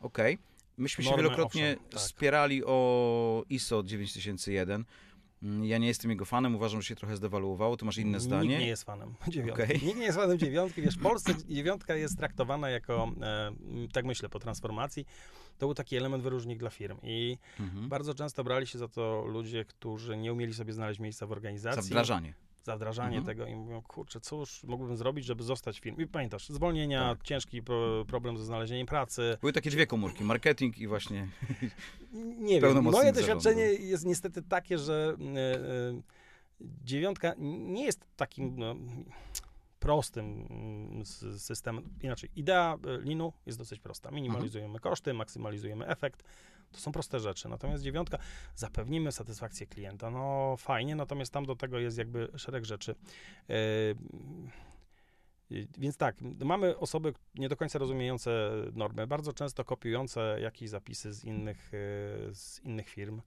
Okej. 0.00 0.38
Myśmy 0.78 1.04
się 1.04 1.10
Normy, 1.10 1.22
wielokrotnie 1.22 1.72
owszem, 1.76 1.90
tak. 1.90 2.00
spierali 2.00 2.64
o 2.64 3.44
ISO 3.50 3.82
9001. 3.82 4.84
Mm, 5.42 5.64
Ja 5.64 5.78
nie 5.78 5.86
jestem 5.88 6.10
jego 6.10 6.24
fanem, 6.24 6.54
uważam, 6.56 6.82
że 6.82 6.88
się 6.88 6.94
trochę 6.96 7.16
zdewaluowało. 7.16 7.76
Ty 7.76 7.84
masz 7.84 7.98
inne 7.98 8.20
zdanie. 8.20 8.48
Nikt 8.48 8.60
nie 8.60 8.66
jest 8.68 8.84
fanem 8.84 9.14
dziewiątki. 9.28 9.62
Okej. 9.64 9.80
Nikt 9.82 9.98
nie 9.98 10.04
jest 10.04 10.18
fanem 10.18 10.38
dziewiątki. 10.38 10.82
Wiesz, 10.82 10.96
w 10.96 11.02
Polsce 11.02 11.34
dziewiątka 11.48 11.94
jest 11.94 12.16
traktowana 12.18 12.70
jako, 12.70 13.10
e, 13.22 13.52
tak 13.92 14.04
myślę, 14.04 14.28
po 14.28 14.38
transformacji, 14.38 15.06
to 15.60 15.66
był 15.66 15.74
taki 15.74 15.96
element 15.96 16.22
wyróżnik 16.22 16.58
dla 16.58 16.70
firm. 16.70 16.98
I 17.02 17.38
Mhm. 17.60 17.88
bardzo 17.88 18.14
często 18.14 18.44
brali 18.44 18.66
się 18.66 18.78
za 18.78 18.88
to 18.88 19.24
ludzie, 19.26 19.64
którzy 19.64 20.16
nie 20.16 20.32
umieli 20.32 20.54
sobie 20.54 20.72
znaleźć 20.72 21.00
miejsca 21.00 21.26
w 21.26 21.28
Za 21.28 21.32
organizacji. 21.34 21.82
wdrażanie. 21.90 22.34
za 22.64 22.76
wdrażanie 22.76 23.16
Mhm. 23.18 23.26
tego 23.36 23.46
i 23.50 23.54
mówią, 23.56 23.82
kurczę, 23.82 24.20
cóż 24.20 24.64
mógłbym 24.64 24.96
zrobić, 24.96 25.24
żeby 25.24 25.42
zostać 25.42 25.80
w 25.80 25.82
firmie. 25.82 26.04
I 26.04 26.06
pamiętasz, 26.06 26.48
zwolnienia, 26.48 27.00
Tak. 27.14 27.22
ciężki 27.22 27.62
pro, 27.62 28.04
problem 28.04 28.38
ze 28.38 28.44
znalezieniem 28.44 28.86
pracy. 28.86 29.36
Były 29.40 29.52
takie 29.52 29.70
dwie 29.70 29.86
komórki, 29.86 30.24
marketing 30.24 30.78
i 30.78 30.86
właśnie... 30.86 31.28
Nie 32.38 32.60
wiem, 32.60 32.82
moje 32.82 32.92
zarządu. 32.94 33.12
doświadczenie 33.20 33.62
jest 33.64 34.04
niestety 34.06 34.42
takie, 34.42 34.78
że 34.78 35.16
e, 35.36 35.54
e, 35.54 36.00
dziewiątka 36.84 37.34
nie 37.38 37.84
jest 37.84 38.00
takim 38.16 38.58
no, 38.58 38.76
prostym 39.80 40.46
mm, 40.50 41.06
systemem. 41.38 41.84
Inaczej, 42.02 42.30
idea 42.36 42.78
e, 42.86 43.00
linu 43.00 43.32
jest 43.46 43.58
dosyć 43.58 43.80
prosta. 43.80 44.10
Minimalizujemy 44.10 44.80
koszty, 44.80 45.14
maksymalizujemy 45.14 45.86
efekt. 45.86 46.24
To 46.72 46.80
są 46.80 46.92
proste 46.92 47.20
rzeczy. 47.20 47.48
Natomiast 47.48 47.84
dziewiątka, 47.84 48.18
zapewnimy 48.54 49.12
satysfakcję 49.12 49.66
klienta. 49.66 50.10
No 50.10 50.54
fajnie, 50.58 50.96
natomiast 50.96 51.32
tam 51.32 51.46
do 51.46 51.56
tego 51.56 51.78
jest 51.78 51.98
jakby 51.98 52.28
szereg 52.36 52.64
rzeczy. 52.64 52.94
E, 53.50 53.54
Więc 55.78 55.96
tak, 55.96 56.16
mamy 56.44 56.78
osoby 56.78 57.14
nie 57.34 57.48
do 57.48 57.56
końca 57.56 57.78
rozumiejące 57.78 58.50
normy, 58.72 59.06
bardzo 59.06 59.32
często 59.32 59.64
kopiujące 59.64 60.38
jakieś 60.40 60.70
zapisy 60.70 61.12
z 61.12 61.24
innych, 61.24 61.70
e, 61.74 62.34
z 62.34 62.60
innych 62.64 62.88
firm. 62.88 63.20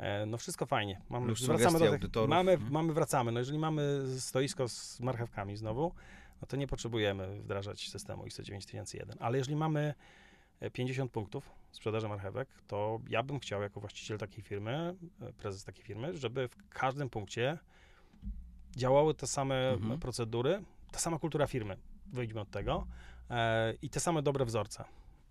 E, 0.00 0.26
No 0.26 0.38
wszystko 0.38 0.66
fajnie. 0.66 1.00
Mamy, 1.10 1.26
wracamy 1.58 1.78
do 1.78 1.84
tych, 1.92 2.00
mamy, 2.28 2.58
mamy, 2.70 2.92
wracamy. 2.92 3.32
No 3.32 3.38
jeżeli 3.38 3.58
mamy 3.58 4.02
stoisko 4.18 4.68
z 4.68 5.00
marchewkami 5.00 5.56
znowu, 5.56 5.94
no 6.42 6.46
to 6.48 6.56
nie 6.56 6.66
potrzebujemy 6.66 7.40
wdrażać 7.40 7.88
systemu 7.88 8.26
ISO 8.26 8.42
9001. 8.42 9.16
Ale 9.20 9.38
jeżeli 9.38 9.56
mamy 9.56 9.94
e, 10.60 10.70
50 10.70 11.12
punktów 11.12 11.50
sprzedaży 11.70 12.08
marchewek, 12.08 12.48
to 12.66 13.00
ja 13.08 13.22
bym 13.22 13.40
chciał 13.40 13.62
jako 13.62 13.80
właściciel 13.80 14.18
takiej 14.18 14.42
firmy, 14.44 14.94
e, 15.22 15.32
prezes 15.32 15.64
takiej 15.64 15.84
firmy, 15.84 16.16
żeby 16.18 16.48
w 16.48 16.68
każdym 16.68 17.10
punkcie 17.10 17.58
działały 18.76 19.14
te 19.14 19.26
same 19.26 19.70
Mhm. 19.70 20.00
procedury, 20.00 20.62
ta 20.92 20.98
sama 20.98 21.18
kultura 21.18 21.46
firmy, 21.46 21.76
wyjdźmy 22.06 22.40
od 22.40 22.50
tego, 22.50 22.86
e, 23.30 23.74
i 23.82 23.90
te 23.90 24.00
same 24.00 24.22
dobre 24.22 24.44
wzorce. 24.44 24.84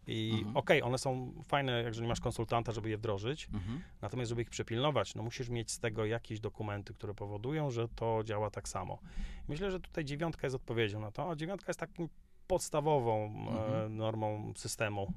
I 0.09 0.31
Mhm. 0.37 0.57
okej, 0.57 0.81
one 0.83 0.97
są 0.97 1.33
fajne, 1.47 1.83
jeżeli 1.83 2.07
masz 2.07 2.19
konsultanta, 2.19 2.71
żeby 2.71 2.89
je 2.89 2.97
wdrożyć, 2.97 3.47
Mhm. 3.53 3.81
natomiast 4.01 4.29
żeby 4.29 4.41
ich 4.41 4.49
przepilnować, 4.49 5.15
no 5.15 5.23
musisz 5.23 5.49
mieć 5.49 5.71
z 5.71 5.79
tego 5.79 6.05
jakieś 6.05 6.39
dokumenty, 6.39 6.93
które 6.93 7.13
powodują, 7.13 7.71
że 7.71 7.87
to 7.87 8.21
działa 8.23 8.49
tak 8.49 8.67
samo. 8.67 8.99
Myślę, 9.47 9.71
że 9.71 9.79
tutaj 9.79 10.05
dziewiątka 10.05 10.47
jest 10.47 10.55
odpowiedzią 10.55 10.99
na 10.99 11.11
to, 11.11 11.31
a 11.31 11.35
dziewiątka 11.35 11.69
jest 11.69 11.79
takim 11.79 12.09
podstawową 12.47 13.25
e, 13.25 13.65
Mhm. 13.65 13.97
normą 13.97 14.53
systemu, 14.55 15.13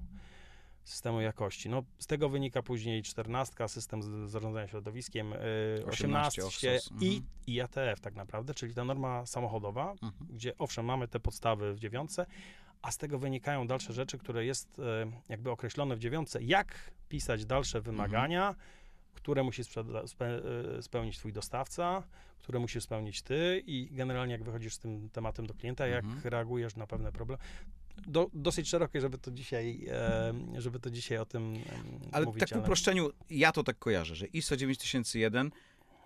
systemu 0.84 1.20
jakości. 1.20 1.68
No, 1.68 1.82
z 1.98 2.06
tego 2.06 2.28
wynika 2.28 2.62
później 2.62 3.02
czternastka, 3.02 3.68
system 3.68 4.02
z- 4.02 4.30
zarządzania 4.30 4.66
środowiskiem, 4.68 5.32
e, 5.32 5.36
18 5.36 5.86
osiemnastcie 5.90 6.44
OFSOS, 6.46 6.90
i, 7.00 7.06
mhm. 7.06 7.22
i 7.46 7.60
ATF 7.60 8.00
tak 8.00 8.14
naprawdę, 8.14 8.54
czyli 8.54 8.74
ta 8.74 8.84
norma 8.84 9.26
samochodowa, 9.26 9.90
Mhm. 9.92 10.12
gdzie 10.30 10.58
owszem, 10.58 10.84
mamy 10.84 11.08
te 11.08 11.20
podstawy 11.20 11.74
w 11.74 11.78
dziewiątce, 11.78 12.26
a 12.82 12.90
z 12.90 12.98
tego 12.98 13.18
wynikają 13.18 13.66
dalsze 13.66 13.92
rzeczy, 13.92 14.18
które 14.18 14.44
jest 14.44 14.78
e, 14.78 14.82
jakby 15.28 15.50
określone 15.50 15.96
w 15.96 15.98
dziewiątce, 15.98 16.42
jak 16.42 16.90
pisać 17.08 17.44
dalsze 17.46 17.80
wymagania, 17.80 18.54
które 19.14 19.42
musi 19.42 19.62
e, 19.62 20.82
spełnić 20.82 21.18
twój 21.18 21.32
dostawca, 21.32 22.02
które 22.38 22.58
musisz 22.58 22.84
spełnić 22.84 23.22
ty 23.22 23.62
i 23.66 23.88
generalnie 23.92 24.32
jak 24.32 24.44
wychodzisz 24.44 24.74
z 24.74 24.78
tym 24.78 25.08
tematem 25.10 25.46
do 25.46 25.54
klienta, 25.54 25.86
jak 25.86 26.04
Mhm. 26.04 26.22
reagujesz 26.24 26.76
na 26.76 26.86
pewne 26.86 27.12
problemy. 27.12 27.42
Do, 28.06 28.30
dosyć 28.34 28.68
szerokie, 28.68 29.00
żeby 29.00 29.18
to 29.18 29.30
dzisiaj, 29.30 29.86
e, 29.90 30.34
żeby 30.58 30.80
to 30.80 30.90
dzisiaj 30.90 31.18
o 31.18 31.26
tym 31.26 31.54
Ale 32.12 32.26
mówić. 32.26 32.40
tak 32.40 32.58
w 32.58 32.62
uproszczeniu, 32.62 33.10
ja 33.30 33.52
to 33.52 33.62
tak 33.64 33.78
kojarzę, 33.78 34.14
że 34.14 34.26
ISO 34.26 34.56
9001 34.56 35.50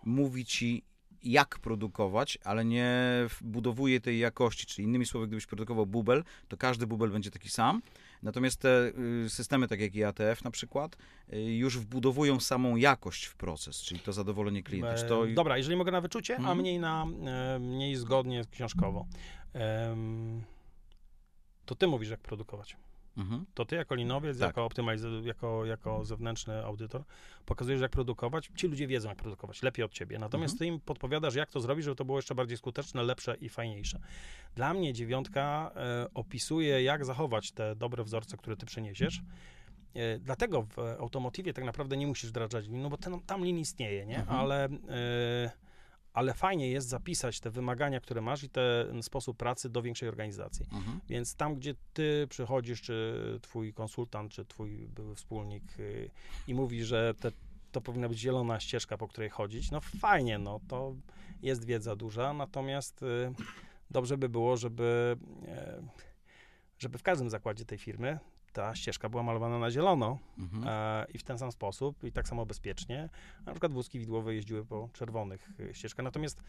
mówi 0.04 0.44
ci, 0.44 0.84
jak 1.32 1.58
produkować, 1.58 2.38
ale 2.44 2.64
nie 2.64 2.94
budowuje 3.40 4.00
tej 4.00 4.18
jakości. 4.18 4.66
Czyli 4.66 4.88
innymi 4.88 5.06
słowy, 5.06 5.26
gdybyś 5.26 5.46
produkował 5.46 5.86
bubel, 5.86 6.24
to 6.48 6.56
każdy 6.56 6.86
bubel 6.86 7.10
będzie 7.10 7.30
taki 7.30 7.48
sam. 7.48 7.82
Natomiast 8.22 8.60
te 8.60 8.92
y, 9.24 9.30
systemy, 9.30 9.68
tak 9.68 9.80
jak 9.80 9.94
IATF 9.94 10.44
na 10.44 10.50
przykład, 10.50 10.96
y, 11.32 11.42
już 11.42 11.78
wbudowują 11.78 12.40
samą 12.40 12.76
jakość 12.76 13.24
w 13.24 13.34
proces, 13.34 13.82
czyli 13.82 14.00
to 14.00 14.12
zadowolenie 14.12 14.62
klienta. 14.62 14.94
To... 15.08 15.26
Dobra, 15.26 15.56
jeżeli 15.56 15.76
mogę 15.76 15.92
na 15.92 16.00
wyczucie, 16.00 16.34
a 16.36 16.38
Mhm. 16.38 16.58
mniej 16.58 16.78
na 16.78 17.06
mniej 17.60 17.96
zgodnie 17.96 18.44
książkowo. 18.50 19.06
To 21.66 21.74
ty 21.74 21.86
mówisz, 21.86 22.08
jak 22.10 22.20
produkować. 22.20 22.76
Mhm. 23.16 23.46
To 23.54 23.64
ty 23.64 23.76
jako 23.76 23.94
linowiec, 23.94 24.38
Tak. 24.38 24.46
jako 24.46 24.66
optymaliz- 24.68 25.24
jako, 25.26 25.64
jako 25.64 26.04
zewnętrzny 26.04 26.64
audytor 26.64 27.04
pokazujesz, 27.46 27.80
jak 27.80 27.90
produkować. 27.90 28.50
Ci 28.56 28.66
ludzie 28.68 28.86
wiedzą, 28.86 29.08
jak 29.08 29.18
produkować, 29.18 29.62
lepiej 29.62 29.84
od 29.84 29.92
ciebie. 29.92 30.18
Natomiast 30.18 30.54
Mhm. 30.54 30.58
ty 30.58 30.66
im 30.66 30.80
podpowiadasz, 30.80 31.34
jak 31.34 31.50
to 31.50 31.60
zrobić, 31.60 31.84
żeby 31.84 31.96
to 31.96 32.04
było 32.04 32.18
jeszcze 32.18 32.34
bardziej 32.34 32.56
skuteczne, 32.58 33.02
lepsze 33.02 33.36
i 33.40 33.48
fajniejsze. 33.48 34.00
Dla 34.54 34.74
mnie 34.74 34.92
dziewiątka 34.92 35.72
e, 35.76 36.06
opisuje, 36.14 36.82
jak 36.82 37.04
zachować 37.04 37.52
te 37.52 37.76
dobre 37.76 38.04
wzorce, 38.04 38.36
które 38.36 38.56
ty 38.56 38.66
przyniesiesz. 38.66 39.22
E, 39.94 40.18
Dlatego 40.18 40.62
w 40.62 40.78
automotywie 40.78 41.52
tak 41.52 41.64
naprawdę 41.64 41.96
nie 41.96 42.06
musisz 42.06 42.30
wdrażać 42.30 42.68
lin, 42.68 42.82
no 42.82 42.90
bo 42.90 42.96
ten, 42.96 43.20
tam 43.20 43.44
lin 43.44 43.58
istnieje, 43.58 44.06
nie? 44.06 44.18
Mhm. 44.18 44.38
Ale, 44.40 44.64
e, 44.64 45.50
ale 46.16 46.34
fajnie 46.34 46.70
jest 46.70 46.88
zapisać 46.88 47.40
te 47.40 47.50
wymagania, 47.50 48.00
które 48.00 48.20
masz 48.20 48.42
i 48.42 48.48
ten 48.48 49.02
sposób 49.02 49.36
pracy 49.36 49.70
do 49.70 49.82
większej 49.82 50.08
organizacji. 50.08 50.66
Mhm. 50.72 51.00
Więc 51.08 51.36
tam, 51.36 51.54
gdzie 51.54 51.74
ty 51.92 52.26
przychodzisz, 52.30 52.82
czy 52.82 53.38
twój 53.42 53.72
konsultant, 53.72 54.32
czy 54.32 54.44
twój 54.44 54.88
były 54.88 55.14
wspólnik 55.14 55.62
y, 55.78 56.10
i 56.48 56.54
mówi, 56.54 56.84
że 56.84 57.14
te, 57.20 57.32
to 57.72 57.80
powinna 57.80 58.08
być 58.08 58.18
zielona 58.18 58.60
ścieżka, 58.60 58.98
po 58.98 59.08
której 59.08 59.30
chodzić, 59.30 59.70
no 59.70 59.80
fajnie, 59.80 60.38
no 60.38 60.60
to 60.68 60.94
jest 61.42 61.64
wiedza 61.64 61.96
duża, 61.96 62.32
natomiast 62.32 63.02
y, 63.02 63.34
dobrze 63.90 64.18
by 64.18 64.28
było, 64.28 64.56
żeby, 64.56 65.16
e, 65.48 65.82
żeby 66.78 66.98
w 66.98 67.02
każdym 67.02 67.30
zakładzie 67.30 67.64
tej 67.64 67.78
firmy 67.78 68.18
ta 68.56 68.74
ścieżka 68.74 69.08
była 69.08 69.22
malowana 69.22 69.58
na 69.58 69.70
zielono 69.70 70.18
Mhm. 70.38 70.64
e, 70.68 71.06
i 71.14 71.18
w 71.18 71.22
ten 71.22 71.38
sam 71.38 71.52
sposób 71.52 72.04
i 72.04 72.12
tak 72.12 72.28
samo 72.28 72.46
bezpiecznie. 72.46 73.08
Na 73.46 73.52
przykład 73.52 73.72
wózki 73.72 73.98
widłowe 73.98 74.34
jeździły 74.34 74.64
po 74.64 74.88
czerwonych 74.92 75.50
y, 75.60 75.74
ścieżkach, 75.74 76.04
natomiast 76.04 76.42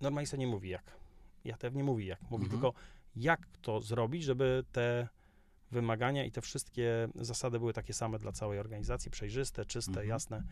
normalista 0.00 0.36
nie 0.36 0.46
mówi 0.46 0.68
jak. 0.68 0.96
JTF 1.44 1.74
nie 1.74 1.84
mówi 1.84 2.06
jak, 2.06 2.22
mówi 2.22 2.44
Mhm. 2.44 2.50
tylko 2.50 2.78
jak 3.16 3.46
to 3.62 3.80
zrobić, 3.80 4.22
żeby 4.24 4.64
te 4.72 5.08
wymagania 5.70 6.24
i 6.24 6.30
te 6.30 6.40
wszystkie 6.40 7.08
zasady 7.14 7.58
były 7.58 7.72
takie 7.72 7.92
same 7.92 8.18
dla 8.18 8.32
całej 8.32 8.58
organizacji, 8.58 9.10
przejrzyste, 9.10 9.64
czyste, 9.64 9.90
Mhm. 9.90 10.08
jasne. 10.08 10.42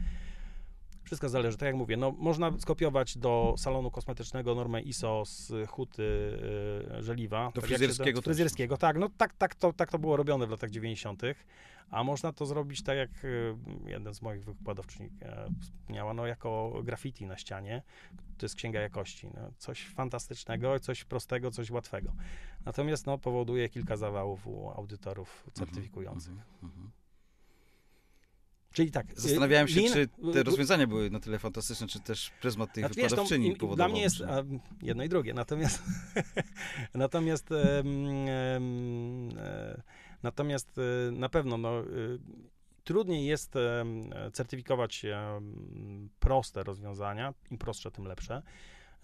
Wszystko 1.04 1.28
zależy, 1.28 1.56
tak 1.56 1.66
jak 1.66 1.76
mówię, 1.76 1.96
no 1.96 2.10
można 2.18 2.58
skopiować 2.58 3.18
do 3.18 3.54
salonu 3.58 3.90
kosmetycznego 3.90 4.54
normę 4.54 4.82
ISO 4.82 5.22
z 5.26 5.52
huty 5.68 6.02
y, 6.02 7.02
żeliwa. 7.02 7.50
Do 7.54 7.60
tak 7.60 7.68
fryzjerskiego 7.70 8.20
do 8.20 8.24
fryzjerskiego, 8.24 8.76
tak, 8.76 8.98
no 8.98 9.08
tak, 9.16 9.32
tak, 9.32 9.54
to, 9.54 9.72
tak 9.72 9.90
to 9.90 9.98
było 9.98 10.16
robione 10.16 10.46
w 10.46 10.50
latach 10.50 10.70
90., 10.70 11.22
a 11.90 12.04
można 12.04 12.32
to 12.32 12.46
zrobić 12.46 12.82
tak 12.82 12.96
jak 12.96 13.24
y, 13.24 13.56
jeden 13.86 14.14
z 14.14 14.22
moich 14.22 14.44
wykładowczyń 14.44 15.10
e, 15.22 15.46
wspomniała, 15.60 16.14
no 16.14 16.26
jako 16.26 16.80
graffiti 16.84 17.26
na 17.26 17.36
ścianie. 17.36 17.82
To 18.38 18.46
jest 18.46 18.54
księga 18.54 18.80
jakości. 18.80 19.28
No, 19.34 19.50
coś 19.58 19.86
fantastycznego, 19.86 20.80
coś 20.80 21.04
prostego, 21.04 21.50
coś 21.50 21.70
łatwego. 21.70 22.12
Natomiast 22.64 23.06
no, 23.06 23.18
powoduje 23.18 23.68
kilka 23.68 23.96
zawałów 23.96 24.46
u 24.46 24.70
audytorów 24.70 25.46
certyfikujących. 25.52 26.32
Mhm. 26.32 26.46
Mhm. 26.62 27.03
Czyli 28.74 28.90
tak. 28.90 29.10
y, 29.10 29.20
Zastanawiałem 29.20 29.68
się, 29.68 29.80
lin- 29.80 29.92
czy 29.92 30.00
y, 30.00 30.32
te 30.32 30.42
rozwiązania 30.42 30.86
były 30.86 31.10
na 31.10 31.20
tyle 31.20 31.38
fantastyczne, 31.38 31.86
czy 31.86 32.00
też 32.00 32.30
pryzmat 32.40 32.72
tych 32.72 32.84
Znaczy, 32.86 33.00
wiesz, 33.16 33.30
im- 33.30 33.42
im- 33.44 33.56
powodował. 33.56 33.76
Dla 33.76 33.88
mnie 33.88 34.02
jest 34.02 34.20
a, 34.20 34.42
jedno 34.82 35.04
i 35.04 35.08
drugie. 35.08 35.34
Natomiast 35.34 35.82
natomiast 36.94 37.52
em, 37.52 38.28
e, 39.38 39.82
natomiast 40.22 40.78
e, 40.78 41.10
na 41.12 41.28
pewno 41.28 41.56
no, 41.58 41.80
e, 41.80 41.84
trudniej 42.84 43.26
jest 43.26 43.54
certyfikować 44.32 45.06
proste 46.18 46.62
rozwiązania. 46.62 47.34
Im 47.50 47.58
prostsze, 47.58 47.90
tym 47.90 48.04
lepsze. 48.04 48.42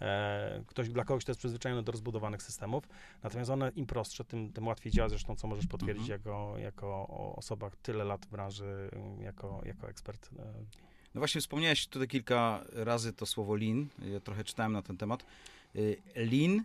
E, 0.01 0.63
Ktoś, 0.67 0.89
dla 0.89 1.03
kogoś 1.03 1.25
to 1.25 1.31
jest 1.31 1.39
przyzwyczajony 1.39 1.83
do 1.83 1.91
rozbudowanych 1.91 2.43
systemów, 2.43 2.83
natomiast 3.23 3.51
one 3.51 3.71
im 3.75 3.85
prostsze, 3.85 4.23
tym, 4.25 4.53
tym 4.53 4.67
łatwiej 4.67 4.91
działa, 4.93 5.09
zresztą 5.09 5.35
co 5.35 5.47
możesz 5.47 5.67
potwierdzić 5.67 6.09
Mhm. 6.11 6.19
jako, 6.19 6.57
jako 6.57 7.07
osoba 7.35 7.71
tyle 7.81 8.03
lat 8.03 8.25
w 8.25 8.29
branży, 8.29 8.89
jako, 9.21 9.61
jako 9.65 9.89
ekspert. 9.89 10.29
e, 10.39 10.43
No 11.15 11.21
właśnie 11.21 11.41
wspomniałeś 11.41 11.87
tutaj 11.87 12.07
kilka 12.07 12.63
razy 12.73 13.13
to 13.13 13.25
słowo 13.25 13.55
lean. 13.55 13.87
Ja 14.13 14.19
trochę 14.19 14.43
czytałem 14.43 14.71
na 14.73 14.81
ten 14.81 14.97
temat. 14.97 15.25
Y, 15.75 15.97
Lean 16.15 16.63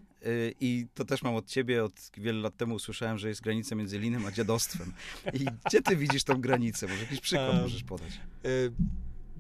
i 0.61 0.87
to 0.95 1.05
też 1.05 1.23
mam 1.23 1.35
od 1.35 1.47
ciebie, 1.47 1.85
od 1.85 2.11
wielu 2.17 2.41
lat 2.43 2.57
temu 2.57 2.75
usłyszałem, 2.75 3.19
że 3.19 3.29
jest 3.29 3.41
granica 3.43 3.75
między 3.75 3.99
leanem 4.01 4.27
a 4.27 4.33
dziadostwem. 4.33 4.93
I 5.33 5.47
gdzie 5.67 5.83
ty 5.83 5.97
widzisz 5.97 6.25
tą 6.25 6.41
granicę? 6.41 6.87
Może 6.87 7.01
jakiś 7.01 7.21
przykład 7.21 7.63
możesz 7.63 7.85
podać? 7.85 8.21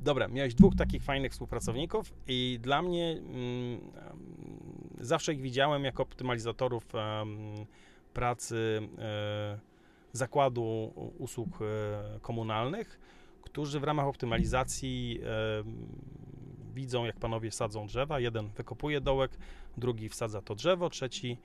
Dobra, 0.07 0.29
miałeś 0.29 0.55
dwóch 0.55 0.75
takich 0.75 1.03
fajnych 1.03 1.33
współpracowników 1.33 2.13
i 2.29 2.59
dla 2.63 2.83
mnie 2.83 3.11
mm, 3.11 3.81
zawsze 5.01 5.35
ich 5.35 5.41
widziałem 5.41 5.85
jako 5.85 6.03
optymalizatorów 6.03 6.87
pracy 8.15 8.89
e, 8.99 9.59
zakładu 10.13 10.93
usług 11.19 11.49
e, 11.63 12.21
komunalnych, 12.21 13.01
którzy 13.43 13.81
w 13.81 13.85
ramach 13.85 14.07
optymalizacji 14.07 15.21
widzą, 16.77 17.05
jak 17.05 17.17
panowie 17.17 17.51
sadzą 17.53 17.87
drzewa. 17.87 18.21
Jeden 18.21 18.49
wykopuje 18.49 19.01
dołek, 19.01 19.31
drugi 19.77 20.09
wsadza 20.09 20.43
to 20.43 20.55
drzewo, 20.55 20.91
trzeci 20.91 21.39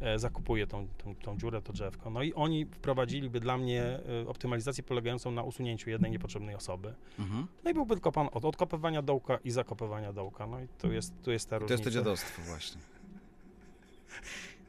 e, 0.00 0.18
zakupuje 0.18 0.66
tą, 0.66 0.88
tą, 1.04 1.14
tą 1.14 1.38
dziurę, 1.38 1.62
to 1.62 1.72
drzewko. 1.72 2.10
No 2.10 2.22
i 2.22 2.34
oni 2.34 2.66
wprowadziliby 2.66 3.40
dla 3.40 3.56
mnie 3.58 3.82
e, 4.24 4.28
optymalizację 4.28 4.84
polegającą 4.84 5.30
na 5.30 5.42
usunięciu 5.42 5.90
jednej 5.90 6.10
niepotrzebnej 6.10 6.54
osoby. 6.54 6.94
Mhm. 7.18 7.46
No 7.64 7.70
i 7.70 7.74
byłby 7.74 7.94
tylko 7.94 8.12
pan 8.12 8.28
od 8.32 8.44
odkopywania 8.44 9.02
dołka 9.02 9.38
i 9.44 9.50
zakopywania 9.50 10.12
dołka. 10.12 10.46
No 10.46 10.60
i 10.60 10.68
tu 10.78 10.92
jest, 10.92 11.12
tu 11.22 11.30
jest 11.30 11.50
ta 11.50 11.56
To 11.56 11.58
różnica. 11.60 11.74
jest 11.74 11.84
to 11.84 11.90
dziadostwo 11.90 12.42
właśnie. 12.42 12.80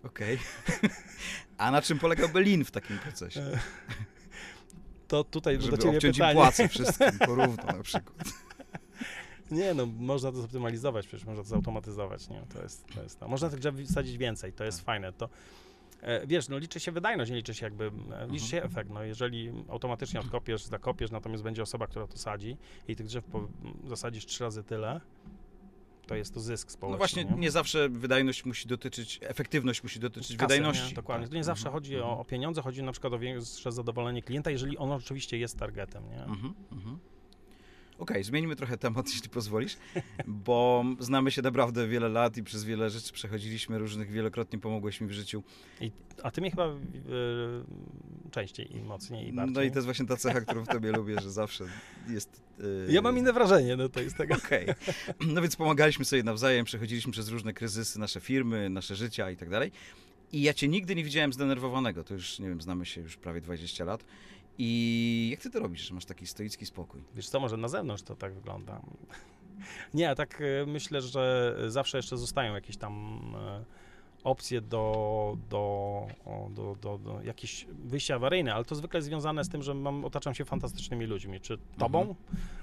Okej. 0.03 0.39
A 1.57 1.71
na 1.71 1.81
czym 1.81 1.99
polegałby 1.99 2.41
lean 2.41 2.65
w 2.65 2.71
takim 2.71 2.97
procesie? 2.99 3.41
E, 3.41 3.59
To 5.07 5.23
tutaj 5.23 5.57
do 5.57 5.63
Żeby 5.65 5.77
ciebie 5.77 5.89
obciąć 5.97 6.17
im 6.17 6.21
pytanie. 6.21 6.33
płace 6.35 6.67
wszystkim 6.67 7.19
porówno 7.27 7.63
na 7.63 7.83
przykład. 7.83 8.27
Nie, 9.51 9.73
no 9.73 9.85
można 9.85 10.31
to 10.31 10.41
zoptymalizować, 10.41 11.07
przecież 11.07 11.25
można 11.25 11.43
to 11.43 11.49
zautomatyzować, 11.49 12.29
nie? 12.29 12.41
To 12.53 12.61
jest, 12.61 12.85
to 12.95 13.03
jest 13.03 13.19
to. 13.19 13.27
Można 13.27 13.49
tych 13.49 13.59
drzew 13.59 13.75
wsadzić 13.75 14.17
więcej, 14.17 14.53
to 14.53 14.63
jest 14.63 14.77
Tak. 14.77 14.85
fajne. 14.85 15.13
To, 15.13 15.29
e, 16.01 16.27
wiesz, 16.27 16.49
no 16.49 16.57
liczy 16.57 16.79
się 16.79 16.91
wydajność, 16.91 17.31
nie 17.31 17.37
liczy 17.37 17.53
się 17.53 17.65
jakby, 17.65 17.91
e, 18.11 18.27
liczy 18.27 18.45
się 18.45 18.57
Mhm. 18.57 18.71
efekt, 18.73 18.89
no 18.91 19.03
jeżeli 19.03 19.51
automatycznie 19.69 20.19
odkopiesz, 20.19 20.63
zakopiesz, 20.65 21.11
natomiast 21.11 21.43
będzie 21.43 21.61
osoba, 21.63 21.87
która 21.87 22.07
to 22.07 22.17
sadzi 22.17 22.57
i 22.87 22.95
tych 22.95 23.05
drzew 23.05 23.25
po, 23.25 23.47
zasadzisz 23.87 24.25
trzy 24.25 24.43
razy 24.43 24.63
tyle, 24.63 25.01
to 26.07 26.15
jest 26.15 26.33
to 26.33 26.39
zysk 26.39 26.71
społeczny. 26.71 26.91
No 26.93 26.97
właśnie, 26.97 27.23
nie 27.41 27.51
zawsze 27.51 27.89
wydajność 27.89 28.45
musi 28.45 28.67
dotyczyć, 28.67 29.19
efektywność 29.21 29.83
musi 29.83 29.99
dotyczyć 29.99 30.27
Kasy, 30.37 30.37
wydajności. 30.37 30.89
Nie? 30.89 30.93
Dokładnie. 30.95 31.25
Tak. 31.25 31.29
To 31.31 31.35
nie 31.35 31.43
zawsze 31.43 31.67
Mhm, 31.67 31.73
chodzi 31.73 31.95
mhm. 31.95 32.13
o, 32.13 32.19
o 32.19 32.25
pieniądze, 32.25 32.61
chodzi 32.61 32.83
na 32.83 32.91
przykład 32.91 33.13
o 33.13 33.19
większe 33.19 33.71
zadowolenie 33.71 34.21
klienta, 34.21 34.51
jeżeli 34.51 34.77
on 34.77 34.91
oczywiście 34.91 35.37
jest 35.37 35.57
targetem, 35.59 36.09
nie? 36.09 36.23
Mhm, 36.23 36.53
mhm. 36.71 36.99
Okej, 37.99 38.23
zmienimy 38.23 38.55
trochę 38.55 38.77
temat, 38.77 39.09
jeśli 39.13 39.29
pozwolisz, 39.29 39.77
bo 40.27 40.83
znamy 40.99 41.31
się 41.31 41.41
naprawdę 41.41 41.87
wiele 41.87 42.09
lat 42.09 42.37
i 42.37 42.43
przez 42.43 42.63
wiele 42.63 42.89
rzeczy 42.89 43.13
przechodziliśmy 43.13 43.77
różnych, 43.79 44.11
wielokrotnie 44.11 44.59
pomogłeś 44.59 45.01
mi 45.01 45.07
w 45.07 45.11
życiu. 45.11 45.43
A 46.23 46.31
ty 46.31 46.41
mnie 46.41 46.49
chyba 46.51 46.67
y, 46.67 46.77
częściej 48.31 48.75
i 48.75 48.81
mocniej 48.81 49.27
i 49.27 49.33
bardziej. 49.33 49.55
No 49.55 49.61
i 49.61 49.69
to 49.71 49.75
jest 49.75 49.85
właśnie 49.85 50.05
ta 50.05 50.17
cecha, 50.17 50.41
którą 50.41 50.63
w 50.63 50.67
tobie 50.67 50.91
lubię, 50.91 51.15
że 51.21 51.31
zawsze 51.31 51.63
jest... 52.09 52.41
yy, 52.59 52.87
Ja 52.93 53.01
mam 53.01 53.17
inne 53.17 53.33
wrażenie, 53.33 53.75
no 53.75 53.89
to 53.89 54.01
jest 54.01 54.17
tego. 54.17 54.35
Okej. 54.35 54.67
No 55.27 55.41
więc 55.41 55.55
pomagaliśmy 55.55 56.05
sobie 56.05 56.23
nawzajem, 56.23 56.65
przechodziliśmy 56.65 57.11
przez 57.11 57.29
różne 57.29 57.53
kryzysy, 57.53 57.99
nasze 57.99 58.19
firmy, 58.19 58.69
nasze 58.69 58.95
życia 58.95 59.31
i 59.31 59.37
tak 59.37 59.49
dalej. 59.49 59.71
I 60.31 60.41
ja 60.41 60.53
cię 60.53 60.67
nigdy 60.67 60.95
nie 60.95 61.03
widziałem 61.03 61.33
zdenerwowanego. 61.33 62.03
To 62.03 62.13
już, 62.13 62.39
nie 62.39 62.49
wiem, 62.49 62.61
znamy 62.61 62.85
się 62.85 63.01
już 63.01 63.17
prawie 63.17 63.41
20 63.41 63.85
lat. 63.85 64.05
I 64.61 65.27
jak 65.31 65.39
ty 65.39 65.49
to 65.49 65.59
robisz, 65.59 65.87
że 65.87 65.93
masz 65.93 66.05
taki 66.05 66.27
stoicki 66.27 66.65
spokój? 66.65 67.01
Wiesz 67.15 67.29
co, 67.29 67.39
może 67.39 67.57
na 67.57 67.67
zewnątrz 67.67 68.03
to 68.03 68.15
tak 68.15 68.33
wygląda. 68.33 68.81
Nie, 69.93 70.15
tak 70.15 70.41
y, 70.41 70.65
myślę, 70.67 71.01
że 71.01 71.55
zawsze 71.67 71.97
jeszcze 71.97 72.17
zostają 72.17 72.53
jakieś 72.53 72.77
tam 72.77 73.21
e, 73.35 73.65
opcje 74.23 74.61
do, 74.61 75.37
do, 75.49 76.07
do, 76.49 76.75
do, 76.81 76.97
do 76.97 77.21
jakieś 77.21 77.65
wyjścia 77.85 78.15
awaryjne, 78.15 78.53
ale 78.53 78.65
to 78.65 78.75
zwykle 78.75 79.01
związane 79.01 79.43
z 79.43 79.49
tym, 79.49 79.63
że 79.63 79.73
mam, 79.73 80.05
otaczam 80.05 80.33
się 80.33 80.45
fantastycznymi 80.45 81.05
ludźmi, 81.05 81.39
czy 81.39 81.57
tobą, 81.77 82.15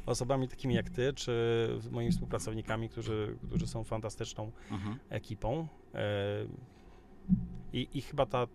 osobami 0.07 0.49
takimi 0.49 0.75
jak 0.75 0.91
ty, 0.91 1.13
czy 1.13 1.69
moimi 1.91 2.13
współpracownikami, 2.13 2.89
którzy, 2.89 3.37
którzy 3.47 3.67
są 3.67 3.85
fantastyczną 3.85 4.53
Mhm. 4.71 4.99
ekipą. 5.11 5.69
E, 5.95 5.99
I, 7.73 7.89
i 7.95 8.03
chyba 8.03 8.27
ta, 8.27 8.47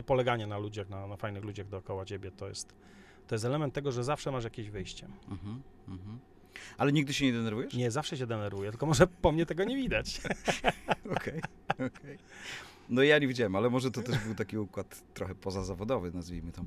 to 0.00 0.04
poleganie 0.04 0.46
na 0.46 0.58
ludziach, 0.58 0.88
na, 0.88 1.06
na 1.06 1.16
fajnych 1.16 1.44
ludziach 1.44 1.68
dookoła 1.68 2.04
ciebie, 2.04 2.30
to 2.30 2.48
jest, 2.48 2.74
to 3.26 3.34
jest 3.34 3.44
element 3.44 3.74
tego, 3.74 3.92
że 3.92 4.04
zawsze 4.04 4.32
masz 4.32 4.44
jakieś 4.44 4.70
wyjście. 4.70 5.06
Mhm. 5.28 5.62
Mhm. 5.88 6.18
Ale 6.78 6.92
nigdy 6.92 7.14
się 7.14 7.24
nie 7.24 7.32
denerwujesz? 7.32 7.74
Nie, 7.74 7.90
zawsze 7.90 8.16
się 8.16 8.26
denerwuję, 8.26 8.70
tylko 8.70 8.86
może 8.86 9.06
po 9.06 9.32
mnie 9.32 9.46
tego 9.46 9.64
nie 9.64 9.76
widać. 9.76 10.20
Okej, 11.16 11.40
okej. 11.72 12.18
No 12.88 13.02
ja 13.02 13.18
nie 13.18 13.28
widziałem, 13.28 13.56
ale 13.56 13.70
może 13.70 13.90
to 13.90 14.02
też 14.02 14.18
był 14.18 14.34
taki 14.34 14.58
układ 14.58 15.02
trochę 15.14 15.34
pozazawodowy, 15.34 16.10
nazwijmy 16.14 16.52
to. 16.52 16.64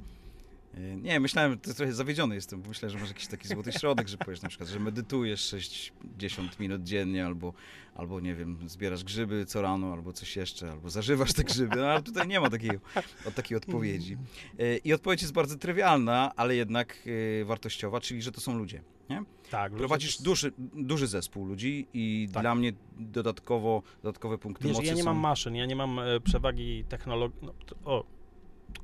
Nie, 1.01 1.19
myślałem, 1.19 1.59
to 1.59 1.73
trochę 1.73 1.93
zawiedziony 1.93 2.35
jestem, 2.35 2.61
bo 2.61 2.67
myślałem, 2.69 2.97
że 2.97 2.99
masz 3.01 3.09
jakiś 3.09 3.27
taki 3.27 3.47
złoty 3.47 3.71
środek, 3.71 4.07
że 4.07 4.17
powiesz 4.17 4.41
na 4.41 4.49
przykład, 4.49 4.69
że 4.69 4.79
medytujesz 4.79 5.41
60 5.41 6.59
minut 6.59 6.83
dziennie, 6.83 7.25
albo, 7.25 7.53
albo 7.95 8.19
nie 8.19 8.35
wiem, 8.35 8.57
zbierasz 8.69 9.03
grzyby 9.03 9.45
co 9.45 9.61
rano, 9.61 9.93
albo 9.93 10.13
coś 10.13 10.35
jeszcze, 10.35 10.71
albo 10.71 10.89
zażywasz 10.89 11.33
te 11.33 11.43
grzyby, 11.43 11.75
no 11.75 11.85
ale 11.87 12.01
tutaj 12.01 12.27
nie 12.27 12.39
ma 12.39 12.49
takiej, 12.49 12.71
od 13.27 13.35
takiej 13.35 13.57
odpowiedzi. 13.57 14.17
Y, 14.59 14.79
I 14.83 14.93
odpowiedź 14.93 15.21
jest 15.21 15.33
bardzo 15.33 15.55
trywialna, 15.57 16.31
ale 16.35 16.55
jednak 16.55 16.97
y, 17.07 17.43
wartościowa, 17.45 18.01
czyli 18.01 18.21
że 18.21 18.31
to 18.31 18.41
są 18.41 18.57
ludzie. 18.57 18.81
Nie? 19.09 19.23
Tak, 19.49 19.71
Prowadzisz 19.73 20.17
to- 20.17 20.23
duży, 20.23 20.51
duży 20.73 21.07
zespół 21.07 21.45
ludzi 21.45 21.87
i 21.93 22.29
Tak. 22.33 22.43
dla 22.43 22.55
mnie 22.55 22.73
dodatkowo, 22.99 23.83
dodatkowe 24.03 24.37
punkty 24.37 24.67
Wiesz, 24.67 24.73
mocy 24.77 24.87
ja 24.87 24.93
nie 24.93 25.03
są... 25.03 25.05
mam 25.13 25.17
maszyn, 25.17 25.55
ja 25.55 25.65
nie 25.65 25.75
mam 25.75 25.99
e, 25.99 26.19
przewagi 26.19 26.83
technologii. 26.89 27.39
No, 27.41 27.53
o, 27.85 28.03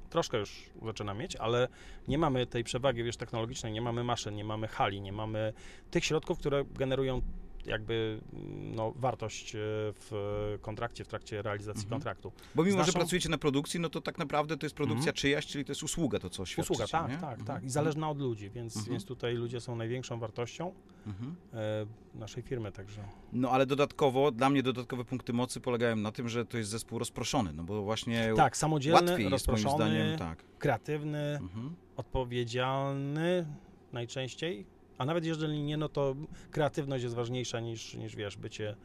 troszkę 0.09 0.37
już 0.37 0.69
zaczynam 0.85 1.17
mieć, 1.17 1.35
ale 1.35 1.67
nie 2.07 2.17
mamy 2.17 2.45
tej 2.45 2.63
przewagi, 2.63 3.03
wiesz, 3.03 3.17
technologicznej, 3.17 3.73
nie 3.73 3.81
mamy 3.81 4.03
maszyn, 4.03 4.35
nie 4.35 4.43
mamy 4.43 4.67
hali, 4.67 5.01
nie 5.01 5.11
mamy 5.11 5.53
tych 5.91 6.05
środków, 6.05 6.39
które 6.39 6.65
generują 6.65 7.21
jakby 7.65 8.19
mm, 8.33 8.75
no, 8.75 8.93
wartość 8.95 9.55
e, 9.55 9.59
w 9.93 10.57
kontrakcie, 10.61 11.03
w 11.03 11.07
trakcie 11.07 11.41
realizacji 11.41 11.83
Mhm. 11.83 11.89
kontraktu. 11.89 12.31
Bo 12.55 12.63
mimo, 12.63 12.83
Z 12.83 12.85
że 12.85 12.91
naszą- 12.91 12.99
pracujecie 12.99 13.29
na 13.29 13.37
produkcji, 13.37 13.79
no 13.79 13.89
to 13.89 14.01
tak 14.01 14.17
naprawdę 14.17 14.57
to 14.57 14.65
jest 14.65 14.75
produkcja 14.75 14.99
Mhm. 15.09 15.15
czyjaś, 15.15 15.45
czyli 15.47 15.65
to 15.65 15.71
jest 15.71 15.83
usługa, 15.83 16.19
to 16.19 16.29
co 16.29 16.45
świadczycie, 16.45 16.73
Usługa, 16.73 16.87
tak, 16.91 17.11
nie? 17.11 17.17
tak, 17.17 17.39
Mhm. 17.39 17.45
tak. 17.47 17.63
I 17.63 17.69
zależna 17.69 18.09
od 18.09 18.19
ludzi, 18.19 18.49
więc, 18.49 18.75
Mhm. 18.75 18.91
więc 18.91 19.05
tutaj 19.05 19.35
ludzie 19.35 19.61
są 19.61 19.75
największą 19.75 20.19
wartością 20.19 20.73
Mhm. 21.07 21.35
e, 21.53 21.85
naszej 22.19 22.43
firmy, 22.43 22.71
także. 22.71 23.01
No 23.33 23.49
ale 23.51 23.65
dodatkowo, 23.65 24.31
dla 24.31 24.49
mnie 24.49 24.63
dodatkowe 24.63 25.05
punkty 25.05 25.33
mocy 25.33 25.59
polegają 25.61 25.95
na 25.95 26.11
tym, 26.11 26.29
że 26.29 26.45
to 26.45 26.57
jest 26.57 26.69
zespół 26.69 26.99
rozproszony, 26.99 27.53
no 27.53 27.63
bo 27.63 27.81
właśnie 27.83 28.33
Tak, 28.35 28.57
samodzielny, 28.57 28.95
łatwiej 29.11 29.31
jest 29.31 29.47
moim 29.47 29.55
rozproszony, 29.55 29.75
zdaniem, 29.75 30.19
tak. 30.19 30.43
kreatywny, 30.59 31.37
Mhm. 31.41 31.75
odpowiedzialny 31.95 33.45
najczęściej, 33.93 34.65
a 34.99 35.05
nawet 35.05 35.25
jeżeli 35.25 35.63
nie, 35.63 35.77
no 35.77 35.89
to 35.89 36.15
kreatywność 36.51 37.03
jest 37.03 37.15
ważniejsza 37.15 37.59
niż, 37.59 37.93
niż 37.93 38.15
wiesz, 38.15 38.37
bycie 38.37 38.75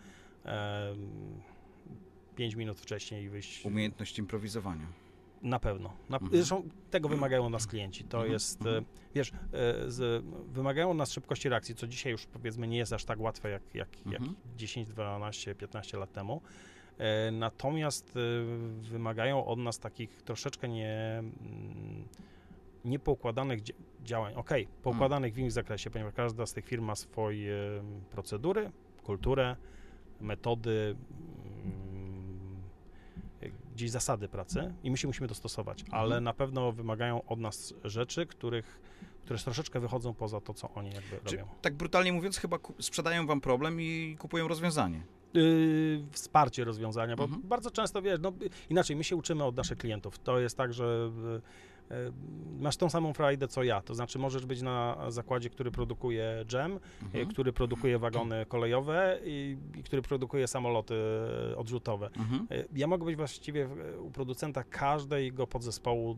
em, 0.44 1.42
5 2.36 2.54
minut 2.54 2.80
wcześniej 2.80 3.24
i 3.24 3.28
wyjść. 3.28 3.64
Umiejętność 3.66 4.18
improwizowania. 4.18 4.86
Na 5.42 5.58
pewno. 5.58 5.92
Na, 6.08 6.16
Mhm. 6.16 6.36
Zresztą 6.36 6.68
tego 6.90 7.08
wymagają 7.08 7.46
od 7.46 7.52
nas 7.52 7.66
klienci. 7.66 8.04
To 8.04 8.16
Mhm, 8.18 8.32
jest, 8.32 8.60
mhm. 8.60 8.84
e, 8.84 8.86
wiesz, 9.14 9.30
e, 9.30 9.34
z, 9.90 10.24
wymagają 10.48 10.90
od 10.90 10.96
nas 10.96 11.12
szybkości 11.12 11.48
reakcji, 11.48 11.74
co 11.74 11.86
dzisiaj 11.86 12.12
już 12.12 12.26
powiedzmy 12.26 12.68
nie 12.68 12.78
jest 12.78 12.92
aż 12.92 13.04
tak 13.04 13.20
łatwe 13.20 13.50
jak, 13.50 13.62
jak, 13.74 13.88
jak 14.06 14.20
Mhm. 14.20 14.36
10, 14.56 14.88
12, 14.88 15.54
15 15.54 15.98
lat 15.98 16.12
temu. 16.12 16.40
E, 16.98 17.30
Natomiast 17.30 18.16
e, 18.16 18.20
wymagają 18.90 19.46
od 19.46 19.58
nas 19.58 19.78
takich 19.78 20.22
troszeczkę 20.22 20.68
nie, 20.68 21.18
mm, 21.18 22.04
niepoukładanych 22.84 23.62
dzia- 23.62 23.74
działań. 24.02 24.34
Okej, 24.34 24.68
poukładanych 24.82 25.34
w 25.34 25.38
innym 25.38 25.50
zakresie, 25.50 25.90
ponieważ 25.90 26.14
każda 26.14 26.46
z 26.46 26.52
tych 26.52 26.64
firm 26.64 26.84
ma 26.84 26.94
swoje 26.94 27.54
mm, 27.80 28.00
procedury, 28.10 28.70
kulturę, 29.02 29.56
metody, 30.20 30.96
mm, 31.64 32.62
gdzieś 33.74 33.90
zasady 33.90 34.28
pracy 34.28 34.74
i 34.82 34.90
my 34.90 34.96
się 34.96 35.06
musimy 35.08 35.28
dostosować, 35.28 35.84
ale 35.90 36.04
Mhm. 36.04 36.24
na 36.24 36.32
pewno 36.34 36.72
wymagają 36.72 37.24
od 37.24 37.40
nas 37.40 37.74
rzeczy, 37.84 38.26
których, 38.26 38.80
które 39.24 39.38
troszeczkę 39.38 39.80
wychodzą 39.80 40.14
poza 40.14 40.40
to, 40.40 40.54
co 40.54 40.70
oni 40.74 40.90
jakby 40.94 41.16
robią. 41.30 41.48
tak 41.62 41.74
brutalnie 41.74 42.12
mówiąc, 42.12 42.38
chyba 42.38 42.58
sprzedają 42.80 43.26
wam 43.26 43.40
problem 43.40 43.80
i 43.80 44.16
kupują 44.18 44.48
rozwiązanie. 44.48 45.02
Yy, 45.34 46.04
wsparcie 46.10 46.64
rozwiązania, 46.64 47.16
bo 47.16 47.24
Mhm. 47.24 47.42
bardzo 47.42 47.70
często, 47.70 48.02
wiesz, 48.02 48.18
no, 48.22 48.32
inaczej, 48.70 48.96
my 48.96 49.04
się 49.04 49.16
uczymy 49.16 49.44
od 49.44 49.56
naszych 49.56 49.78
klientów. 49.78 50.18
To 50.18 50.38
jest 50.40 50.56
tak, 50.56 50.72
że 50.74 51.10
masz 52.60 52.76
tą 52.76 52.90
samą 52.90 53.12
frajdę 53.12 53.48
co 53.48 53.62
ja, 53.62 53.80
to 53.82 53.94
znaczy 53.94 54.18
możesz 54.18 54.46
być 54.46 54.62
na 54.62 54.96
zakładzie, 55.08 55.50
który 55.50 55.70
produkuje 55.70 56.44
dżem, 56.46 56.72
y, 56.72 56.80
Mhm. 57.04 57.28
który 57.28 57.52
produkuje 57.52 57.98
wagony 57.98 58.46
kolejowe 58.46 59.18
i, 59.24 59.56
i 59.76 59.82
który 59.82 60.02
produkuje 60.02 60.46
samoloty 60.46 60.94
y, 61.52 61.56
odrzutowe. 61.56 62.10
Mhm. 62.16 62.46
Ja 62.74 62.86
mogę 62.86 63.04
być 63.04 63.16
właściwie 63.16 63.68
u 64.02 64.10
producenta 64.10 64.64
każdego 64.64 65.46
podzespołu, 65.46 66.16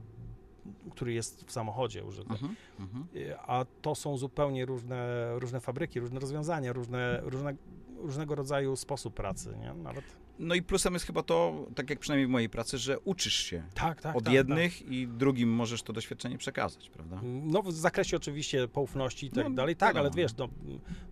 który 0.90 1.12
jest 1.12 1.44
w 1.44 1.52
samochodzie 1.52 2.04
użyty. 2.04 2.30
Mhm. 2.32 2.54
Mhm. 2.80 3.04
Y, 3.16 3.38
A 3.38 3.64
to 3.82 3.94
są 3.94 4.16
zupełnie 4.18 4.64
różne, 4.66 5.30
różne 5.38 5.60
fabryki, 5.60 6.00
różne 6.00 6.20
rozwiązania, 6.20 6.72
różne, 6.72 7.20
różne, 7.22 7.54
różnego 7.98 8.34
rodzaju 8.34 8.76
sposób 8.76 9.14
pracy, 9.14 9.56
nie? 9.60 9.74
Nawet. 9.74 10.04
No 10.38 10.54
i 10.54 10.62
plusem 10.62 10.92
jest 10.92 11.06
chyba 11.06 11.22
to, 11.22 11.66
tak 11.74 11.90
jak 11.90 11.98
przynajmniej 11.98 12.26
w 12.26 12.30
mojej 12.30 12.48
pracy, 12.48 12.78
że 12.78 13.00
uczysz 13.00 13.32
się 13.34 13.62
Tak, 13.74 14.00
tak. 14.02 14.16
od 14.16 14.24
tak, 14.24 14.32
jednych 14.34 14.82
i 14.82 15.08
drugim 15.08 15.48
możesz 15.50 15.82
to 15.82 15.92
doświadczenie 15.92 16.38
przekazać, 16.38 16.90
prawda? 16.90 17.20
No 17.22 17.62
w 17.62 17.72
zakresie 17.72 18.16
oczywiście 18.16 18.68
poufności 18.68 19.26
i 19.26 19.30
tak 19.30 19.44
No, 19.44 19.50
dalej, 19.50 19.76
tak, 19.76 19.96
ale 19.96 20.10
wiesz, 20.10 20.36
no, 20.36 20.48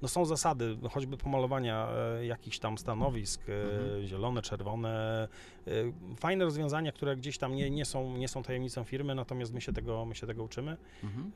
no 0.02 0.08
są 0.08 0.24
zasady, 0.24 0.76
choćby 0.90 1.16
pomalowania 1.16 1.88
e, 2.18 2.26
jakichś 2.26 2.58
tam 2.58 2.78
stanowisk, 2.78 3.48
e, 3.48 3.62
Mhm. 3.62 4.06
zielone, 4.06 4.42
czerwone, 4.42 5.28
e, 5.66 5.70
fajne 6.16 6.44
rozwiązania, 6.44 6.92
które 6.92 7.16
gdzieś 7.16 7.38
tam 7.38 7.54
nie, 7.54 7.70
nie, 7.70 7.84
są, 7.84 8.16
nie 8.16 8.28
są 8.28 8.42
tajemnicą 8.42 8.84
firmy, 8.84 9.14
natomiast 9.14 9.54
my 9.54 9.60
się 9.60 9.72
tego, 9.72 10.04
my 10.04 10.14
się 10.14 10.26
tego 10.26 10.42
uczymy. 10.44 10.76
Mhm. 11.04 11.32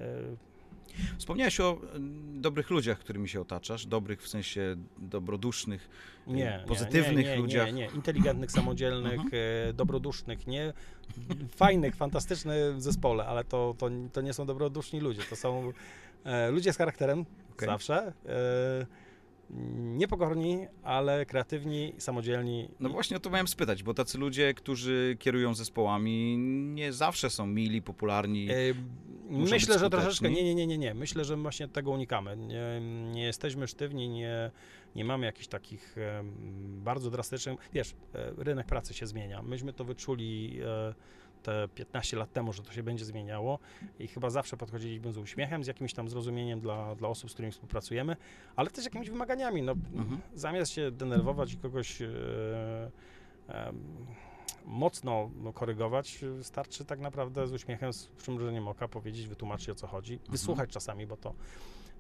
Wspomniałeś 1.19 1.61
o 1.61 1.79
mm, 1.95 2.41
dobrych 2.43 2.71
ludziach, 2.71 2.99
którymi 2.99 3.29
się 3.29 3.41
otaczasz, 3.41 3.87
dobrych 3.87 4.23
w 4.23 4.29
sensie 4.29 4.77
dobrodusznych, 4.99 5.89
Nie, 6.27 6.35
nie, 6.35 6.65
pozytywnych 6.69 7.27
nie, 7.27 7.33
nie, 7.33 7.37
ludziach. 7.37 7.67
Nie, 7.67 7.73
nie, 7.73 7.89
inteligentnych, 7.95 8.51
samodzielnych, 8.51 9.21
Mhm. 9.21 9.31
e, 9.69 9.73
dobrodusznych, 9.73 10.47
nie 10.47 10.73
fajnych, 11.57 11.97
fantastycznych 11.97 12.77
w 12.77 12.83
zespole, 12.83 13.27
ale 13.27 13.45
to, 13.45 13.75
to, 13.79 13.91
to 14.13 14.21
nie 14.21 14.33
są 14.33 14.47
dobroduszni 14.47 15.01
ludzie, 15.01 15.23
to 15.31 15.37
są 15.37 15.73
e, 16.25 16.51
ludzie 16.51 16.73
z 16.73 16.77
charakterem 16.77 17.25
Okej. 17.53 17.69
zawsze. 17.69 18.13
E, 18.27 19.09
niepokorni, 19.77 20.67
ale 20.83 21.27
kreatywni, 21.27 21.93
samodzielni. 21.99 22.69
No 22.81 22.89
właśnie 22.89 23.17
o 23.17 23.21
to 23.21 23.31
miałem 23.31 23.49
spytać, 23.49 23.83
bo 23.83 23.95
tacy 23.95 24.19
ludzie, 24.19 24.55
którzy 24.55 25.17
kierują 25.19 25.55
zespołami, 25.55 26.39
nie 26.75 26.93
zawsze 26.93 27.31
są 27.31 27.47
mili, 27.47 27.83
popularni. 27.83 28.51
E, 28.51 28.55
Myślę, 29.29 29.79
że 29.79 29.91
troszeczkę. 29.91 30.31
Nie, 30.31 30.45
nie, 30.45 30.55
nie, 30.55 30.67
nie, 30.67 30.79
nie. 30.79 30.95
Myślę, 30.95 31.25
że 31.25 31.37
właśnie 31.37 31.69
tego 31.69 31.91
unikamy. 31.91 32.37
Nie, 32.37 32.81
nie 33.13 33.23
jesteśmy 33.23 33.67
sztywni, 33.69 34.09
nie, 34.09 34.51
nie 34.97 35.05
mamy 35.05 35.27
jakichś 35.27 35.47
takich 35.47 35.97
bardzo 36.69 37.11
drastycznych. 37.11 37.71
Wiesz, 37.73 37.95
e, 38.15 38.33
rynek 38.37 38.67
pracy 38.67 38.95
się 38.95 39.07
zmienia. 39.07 39.43
Myśmy 39.43 39.73
to 39.73 39.85
wyczuli 39.85 40.61
e, 40.65 40.95
te 41.43 41.69
15 41.75 42.17
lat 42.17 42.33
temu, 42.33 42.53
że 42.53 42.63
to 42.63 42.73
się 42.73 42.83
będzie 42.83 43.05
zmieniało 43.05 43.59
i 43.99 44.09
chyba 44.09 44.31
zawsze 44.31 44.57
podchodziliśmy 44.57 45.13
z 45.13 45.19
uśmiechem, 45.19 45.65
z 45.65 45.67
jakimś 45.67 45.95
tam 45.95 46.09
zrozumieniem 46.09 46.61
dla, 46.61 46.95
dla 46.95 47.09
osób, 47.09 47.31
z 47.31 47.33
którymi 47.33 47.53
współpracujemy, 47.53 48.17
ale 48.57 48.71
też 48.71 48.85
jakimiś 48.85 49.11
wymaganiami. 49.11 49.63
No, 49.63 49.73
Mhm. 49.73 50.21
Zamiast 50.35 50.73
się 50.73 50.91
denerwować 50.91 51.53
i 51.53 51.57
kogoś 51.57 52.03
e, 52.03 52.07
em, 53.49 54.07
mocno 54.69 55.31
korygować, 55.55 56.25
starczy 56.43 56.85
tak 56.85 57.01
naprawdę 57.01 57.47
z 57.47 57.53
uśmiechem, 57.53 57.93
z 57.93 58.07
przymrużeniem 58.07 58.69
oka 58.69 58.89
powiedzieć, 58.89 59.27
wytłumaczyć 59.29 59.69
o 59.69 59.75
co 59.75 59.87
chodzi, 59.87 60.19
wysłuchać 60.29 60.71
czasami, 60.71 61.07
bo 61.07 61.17
to, 61.17 61.35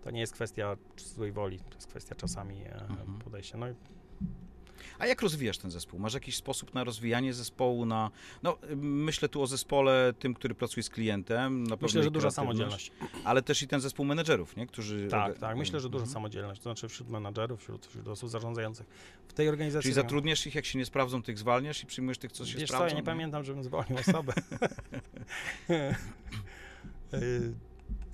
to 0.04 0.10
nie 0.10 0.20
jest 0.20 0.32
kwestia 0.32 0.76
złej 0.96 1.32
woli, 1.32 1.58
to 1.58 1.74
jest 1.74 1.86
kwestia 1.86 2.14
czasami 2.14 2.62
e, 2.62 2.72
Mhm. 2.74 3.18
podejścia. 3.18 3.58
No, 3.58 3.68
i 3.68 3.74
A 4.98 5.06
jak 5.06 5.22
rozwijasz 5.22 5.58
ten 5.58 5.70
zespół? 5.70 6.00
Masz 6.00 6.14
jakiś 6.14 6.36
sposób 6.36 6.74
na 6.74 6.84
rozwijanie 6.84 7.34
zespołu, 7.34 7.86
na... 7.86 8.10
No, 8.42 8.56
y, 8.70 8.76
myślę 8.76 9.28
tu 9.28 9.42
o 9.42 9.46
zespole 9.46 10.14
tym, 10.18 10.34
który 10.34 10.54
pracuje 10.54 10.84
z 10.84 10.90
klientem. 10.90 11.64
Myślę, 11.82 12.02
że 12.02 12.10
duża 12.10 12.30
samodzielność. 12.30 12.92
Ale 13.24 13.42
też 13.42 13.62
i 13.62 13.68
ten 13.68 13.80
zespół 13.80 14.04
menedżerów, 14.06 14.56
nie? 14.56 14.66
Którzy... 14.66 15.08
Tak, 15.08 15.38
tak, 15.38 15.56
myślę, 15.56 15.80
że 15.80 15.88
duża 15.88 16.02
Mhm. 16.02 16.14
samodzielność, 16.14 16.60
to 16.60 16.62
znaczy 16.62 16.88
wśród 16.88 17.08
menadżerów, 17.10 17.60
wśród, 17.60 17.86
wśród 17.86 18.08
osób 18.08 18.30
zarządzających. 18.30 18.86
W 19.28 19.32
tej 19.32 19.48
organizacji... 19.48 19.82
Czyli 19.82 19.94
zatrudniasz 19.94 20.46
ich, 20.46 20.54
jak 20.54 20.64
się 20.64 20.78
nie 20.78 20.86
sprawdzą, 20.86 21.22
tych 21.22 21.38
zwalniasz 21.38 21.82
i 21.82 21.86
przyjmujesz 21.86 22.18
tych, 22.18 22.32
co 22.32 22.46
się 22.46 22.58
Wiesz 22.58 22.68
co, 22.68 22.74
sprawdzą? 22.74 22.94
ja 22.94 23.00
nie 23.00 23.06
pamiętam, 23.06 23.44
żebym 23.44 23.64
zwolnił 23.64 23.98
osobę. 23.98 24.32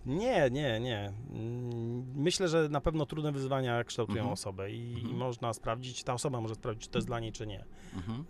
Nie, 0.07 0.51
nie, 0.51 0.81
nie. 0.81 1.13
Mm, 1.31 2.05
Myślę, 2.23 2.49
że 2.49 2.69
na 2.69 2.81
pewno 2.81 3.07
trudne 3.07 3.33
wyzwania 3.33 3.85
kształtują 3.85 4.19
Mhm. 4.19 4.33
osobę 4.33 4.71
i, 4.71 4.93
i 4.93 4.97
Mhm. 5.01 5.17
można 5.17 5.53
sprawdzić, 5.53 6.05
ta 6.05 6.15
osoba 6.15 6.41
może 6.41 6.55
sprawdzić, 6.55 6.83
czy 6.85 6.91
to 6.91 6.99
jest 6.99 7.07
dla 7.09 7.21
niej, 7.21 7.33
czy 7.33 7.47
nie. 7.47 7.65
Mhm. 7.95 8.25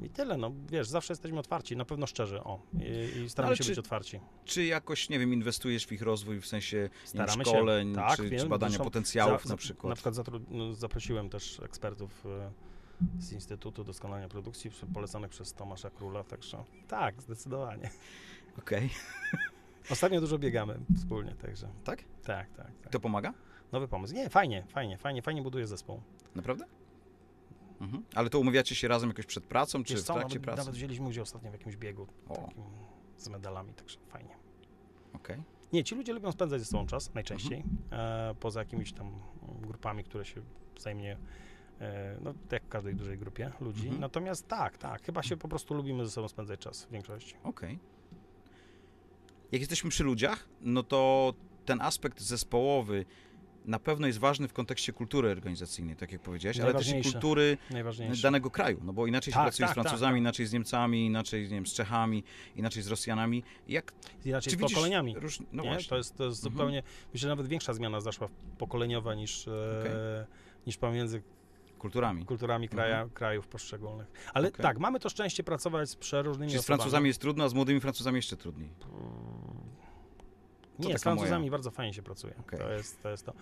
Y, 0.00 0.06
I 0.06 0.10
tyle, 0.10 0.36
no 0.36 0.52
wiesz, 0.70 0.88
zawsze 0.88 1.12
jesteśmy 1.12 1.38
otwarci, 1.38 1.76
na 1.76 1.84
pewno 1.84 2.06
szczerzy, 2.06 2.40
o, 2.44 2.60
i, 3.14 3.18
i 3.20 3.30
staramy 3.30 3.48
ale 3.48 3.56
się 3.56 3.64
czy- 3.64 3.70
być 3.70 3.78
otwarci. 3.78 4.20
Czy 4.44 4.64
jakoś, 4.64 5.08
nie 5.08 5.18
wiem, 5.18 5.32
inwestujesz 5.32 5.86
w 5.86 5.92
ich 5.92 6.02
rozwój 6.02 6.40
w 6.40 6.46
sensie 6.46 6.90
Staramy 7.04 7.44
się, 7.44 7.50
szkoleń, 7.50 7.94
tak, 7.94 8.16
czy, 8.16 8.28
wiem, 8.28 8.40
czy 8.40 8.46
badania 8.48 8.70
zresztą 8.70 8.84
potencjałów 8.84 9.44
Za- 9.44 9.48
na 9.48 9.56
przykład? 9.56 9.88
Na 10.04 10.12
przykład 10.12 10.42
no, 10.50 10.72
zaprosiłem 10.74 11.28
też 11.30 11.60
ekspertów 11.60 12.26
y, 12.26 12.28
z 13.22 13.32
Instytutu 13.32 13.84
Doskonalenia 13.84 14.28
Produkcji, 14.28 14.70
polecanych 14.94 15.30
przez 15.30 15.54
Tomasza 15.54 15.90
Króla, 15.90 16.24
także 16.24 16.64
tak, 16.88 17.22
zdecydowanie. 17.22 17.90
Okej. 18.58 18.90
Ostatnio 19.90 20.20
dużo 20.20 20.38
biegamy 20.38 20.78
wspólnie, 20.96 21.34
także 21.34 21.68
Tak? 21.84 22.04
tak, 22.24 22.50
tak, 22.50 22.66
tak. 22.82 22.92
To 22.92 23.00
pomaga? 23.00 23.34
Nowy 23.72 23.88
pomysł. 23.88 24.14
Nie, 24.14 24.28
fajnie, 24.30 24.64
fajnie, 24.68 24.98
fajnie, 24.98 25.22
fajnie 25.22 25.42
buduje 25.42 25.66
zespół. 25.66 26.00
Naprawdę? 26.34 26.64
Mhm. 27.80 28.02
Ale 28.14 28.30
to 28.30 28.38
umawiacie 28.40 28.74
się 28.74 28.88
razem 28.88 29.08
jakoś 29.08 29.26
przed 29.26 29.44
pracą, 29.46 29.84
czy 29.84 29.94
Wiesz 29.94 30.02
w 30.02 30.06
co, 30.06 30.14
trakcie 30.14 30.34
nawet, 30.34 30.44
pracy? 30.44 30.58
nawet 30.58 30.74
wzięliśmy 30.74 31.06
udział 31.06 31.22
ostatnio 31.22 31.50
w 31.50 31.52
jakimś 31.52 31.76
biegu 31.76 32.06
takim 32.34 32.64
z 33.16 33.28
medalami, 33.28 33.74
także 33.74 33.98
fajnie. 34.08 34.36
Okej. 35.12 35.42
Nie, 35.72 35.84
ci 35.84 35.94
ludzie 35.94 36.12
lubią 36.12 36.32
spędzać 36.32 36.60
ze 36.60 36.66
sobą 36.66 36.86
czas 36.86 37.14
najczęściej, 37.14 37.64
e, 37.92 38.34
poza 38.40 38.60
jakimiś 38.60 38.92
tam 38.92 39.10
grupami, 39.62 40.04
które 40.04 40.24
się 40.24 40.40
wzajemnie, 40.76 41.16
e, 41.80 42.16
no 42.20 42.34
jak 42.52 42.64
w 42.64 42.68
każdej 42.68 42.94
dużej 42.94 43.18
grupie 43.18 43.50
ludzi. 43.60 43.82
Mhm. 43.82 44.00
Natomiast 44.00 44.48
tak, 44.48 44.78
tak, 44.78 45.02
chyba 45.02 45.22
się 45.22 45.36
po 45.36 45.48
prostu 45.48 45.74
lubimy 45.74 46.04
ze 46.04 46.10
sobą 46.10 46.28
spędzać 46.28 46.60
czas 46.60 46.84
w 46.84 46.90
większości. 46.90 47.34
Okej. 47.42 47.78
Jak 49.52 49.60
jesteśmy 49.60 49.90
przy 49.90 50.04
ludziach, 50.04 50.48
no 50.60 50.82
to 50.82 51.34
ten 51.64 51.80
aspekt 51.80 52.20
zespołowy 52.20 53.04
na 53.64 53.78
pewno 53.78 54.06
jest 54.06 54.18
ważny 54.18 54.48
w 54.48 54.52
kontekście 54.52 54.92
kultury 54.92 55.30
organizacyjnej, 55.30 55.96
tak 55.96 56.12
jak 56.12 56.20
powiedziałeś, 56.22 56.60
ale 56.60 56.74
też 56.74 56.88
i 56.88 57.02
kultury 57.02 57.58
danego 58.22 58.50
kraju, 58.50 58.80
no 58.84 58.92
bo 58.92 59.06
inaczej 59.06 59.32
się 59.32 59.34
Tak, 59.34 59.44
pracuje 59.44 59.66
tak, 59.66 59.72
z 59.72 59.74
Francuzami, 59.74 60.10
tak, 60.10 60.14
tak. 60.14 60.20
inaczej 60.20 60.46
z 60.46 60.52
Niemcami, 60.52 61.06
inaczej 61.06 61.42
nie 61.42 61.48
wiem, 61.48 61.66
z 61.66 61.74
Czechami, 61.74 62.24
inaczej 62.56 62.82
z 62.82 62.88
Rosjanami. 62.88 63.42
Jak, 63.68 63.92
Inaczej 64.24 64.52
czy 64.52 64.58
z 64.58 64.60
pokoleniami. 64.60 65.14
Róż... 65.18 65.38
No 65.52 65.62
nie? 65.62 65.68
właśnie. 65.68 65.88
To 65.88 65.96
jest, 65.96 66.16
to 66.16 66.24
jest 66.24 66.38
Mhm. 66.44 66.52
zupełnie, 66.54 66.82
myślę, 67.12 67.18
że 67.20 67.28
nawet 67.28 67.48
większa 67.48 67.74
zmiana 67.74 68.00
zaszła 68.00 68.28
pokoleniowa 68.58 69.14
niż, 69.14 69.48
e, 69.48 70.26
niż 70.66 70.76
pomiędzy 70.76 71.22
Kulturami. 71.78 72.24
kulturami 72.24 72.68
kraja, 72.68 73.08
krajów 73.14 73.48
poszczególnych. 73.48 74.06
Ale 74.34 74.46
Mhm. 74.48 74.54
Okej. 74.54 74.62
tak, 74.62 74.78
mamy 74.78 75.00
to 75.00 75.08
szczęście 75.08 75.44
pracować 75.44 75.90
z 75.90 75.96
przeróżnymi 75.96 76.52
Czy 76.52 76.58
z. 76.58 76.66
Francuzami 76.66 77.08
jest 77.08 77.20
trudno, 77.20 77.44
a 77.44 77.48
z 77.48 77.54
młodymi 77.54 77.80
Francuzami 77.80 78.16
jeszcze 78.16 78.36
trudniej? 78.36 78.70
Nie, 80.78 80.86
taka 80.86 80.98
z 80.98 81.02
Francuzami 81.02 81.44
moja- 81.46 81.50
bardzo 81.50 81.70
fajnie 81.70 81.94
się 81.94 82.02
pracuje. 82.02 82.34
Okej. 82.40 82.58
To, 82.58 82.70
jest, 82.72 83.02
to 83.02 83.08
jest 83.10 83.26
to. 83.26 83.32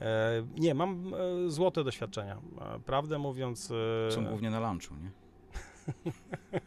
E, 0.00 0.46
nie, 0.56 0.74
mam 0.74 1.14
e, 1.46 1.50
złote 1.50 1.84
doświadczenia. 1.84 2.36
E, 2.76 2.78
prawdę 2.80 3.18
mówiąc... 3.18 3.72
E, 4.08 4.12
Są 4.12 4.24
głównie 4.26 4.50
na 4.50 4.60
lunchu, 4.70 4.94
nie? 4.94 5.10